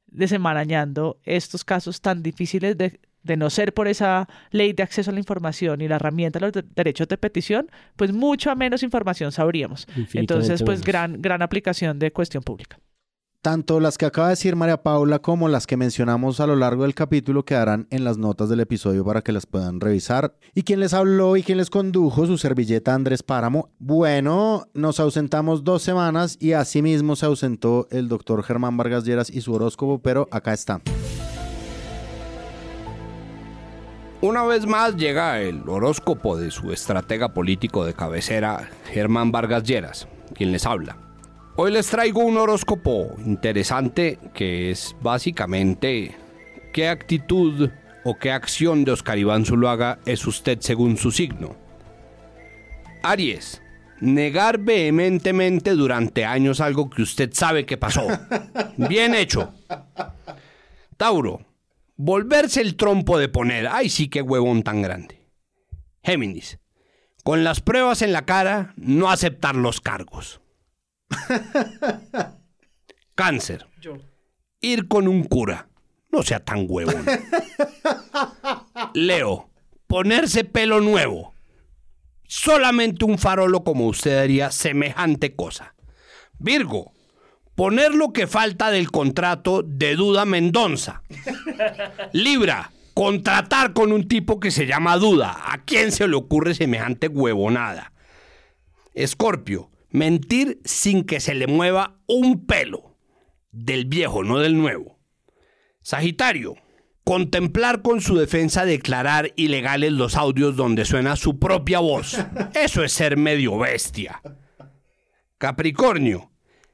[0.07, 5.13] desenmarañando estos casos tan difíciles de, de no ser por esa ley de acceso a
[5.13, 9.31] la información y la herramienta de los de- derechos de petición, pues mucha menos información
[9.31, 9.87] sabríamos.
[10.13, 12.79] Entonces, pues gran, gran aplicación de cuestión pública.
[13.41, 16.83] Tanto las que acaba de decir María Paula como las que mencionamos a lo largo
[16.83, 20.35] del capítulo quedarán en las notas del episodio para que las puedan revisar.
[20.53, 23.69] Y quien les habló y quien les condujo, su servilleta Andrés Páramo.
[23.79, 29.39] Bueno, nos ausentamos dos semanas y asimismo se ausentó el doctor Germán Vargas Lleras y
[29.39, 30.81] su horóscopo, pero acá está.
[34.19, 40.09] Una vez más llega el horóscopo de su estratega político de cabecera, Germán Vargas Lleras,
[40.35, 41.08] quien les habla.
[41.61, 46.15] Hoy les traigo un horóscopo interesante que es básicamente
[46.71, 47.69] qué actitud
[48.05, 51.57] o qué acción de Oscar Iván Zuluaga es usted según su signo.
[53.03, 53.61] Aries,
[53.99, 58.07] negar vehementemente durante años algo que usted sabe que pasó.
[58.77, 59.53] Bien hecho.
[60.95, 61.45] Tauro,
[61.97, 63.67] volverse el trompo de poner.
[63.69, 65.27] Ay, sí, qué huevón tan grande.
[66.05, 66.57] Géminis,
[67.25, 70.39] con las pruebas en la cara, no aceptar los cargos.
[73.15, 73.67] Cáncer,
[74.61, 75.67] ir con un cura.
[76.11, 77.05] No sea tan huevón.
[78.93, 79.49] Leo,
[79.87, 81.33] ponerse pelo nuevo.
[82.27, 85.75] Solamente un farolo como usted haría semejante cosa.
[86.39, 86.93] Virgo,
[87.55, 91.03] poner lo que falta del contrato de Duda Mendonza.
[92.13, 95.35] Libra, contratar con un tipo que se llama Duda.
[95.51, 97.93] ¿A quién se le ocurre semejante huevonada?
[98.93, 102.97] Escorpio, mentir sin que se le mueva un pelo.
[103.51, 104.99] Del viejo, no del nuevo.
[105.81, 106.55] Sagitario,
[107.03, 112.17] contemplar con su defensa declarar ilegales los audios donde suena su propia voz.
[112.53, 114.21] Eso es ser medio bestia.
[115.39, 116.31] Capricornio,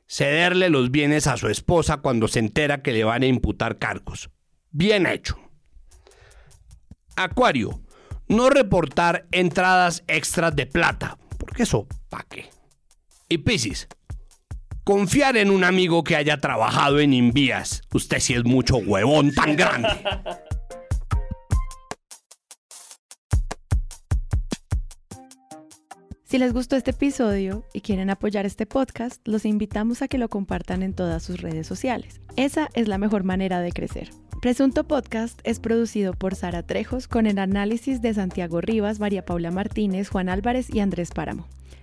[0.07, 4.29] cederle los bienes a su esposa cuando se entera que le van a imputar cargos.
[4.71, 5.39] Bien hecho.
[7.15, 7.81] Acuario,
[8.27, 12.49] no reportar entradas extras de plata, porque eso, ¿pa' qué?
[13.27, 13.87] Y Piscis,
[14.83, 17.81] confiar en un amigo que haya trabajado en Invías.
[17.91, 19.89] Usted sí es mucho huevón tan grande.
[26.23, 30.29] Si les gustó este episodio y quieren apoyar este podcast, los invitamos a que lo
[30.29, 32.21] compartan en todas sus redes sociales.
[32.35, 34.11] Esa es la mejor manera de crecer.
[34.41, 39.49] Presunto Podcast es producido por Sara Trejos con el análisis de Santiago Rivas, María Paula
[39.49, 41.47] Martínez, Juan Álvarez y Andrés Páramo.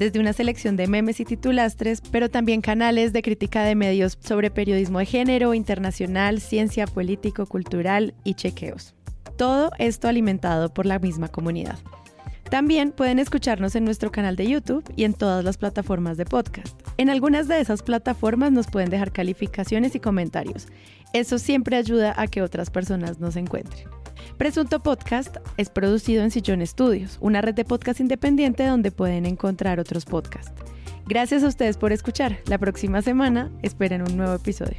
[0.00, 4.50] desde una selección de memes y titulastres, pero también canales de crítica de medios sobre
[4.50, 8.94] periodismo de género, internacional, ciencia, político, cultural y chequeos.
[9.36, 11.78] Todo esto alimentado por la misma comunidad.
[12.48, 16.80] También pueden escucharnos en nuestro canal de YouTube y en todas las plataformas de podcast.
[16.96, 20.66] En algunas de esas plataformas nos pueden dejar calificaciones y comentarios.
[21.12, 23.99] Eso siempre ayuda a que otras personas nos encuentren.
[24.40, 29.78] Presunto Podcast es producido en Sillón Estudios, una red de podcast independiente donde pueden encontrar
[29.78, 30.54] otros podcasts.
[31.06, 32.38] Gracias a ustedes por escuchar.
[32.46, 34.78] La próxima semana esperen un nuevo episodio.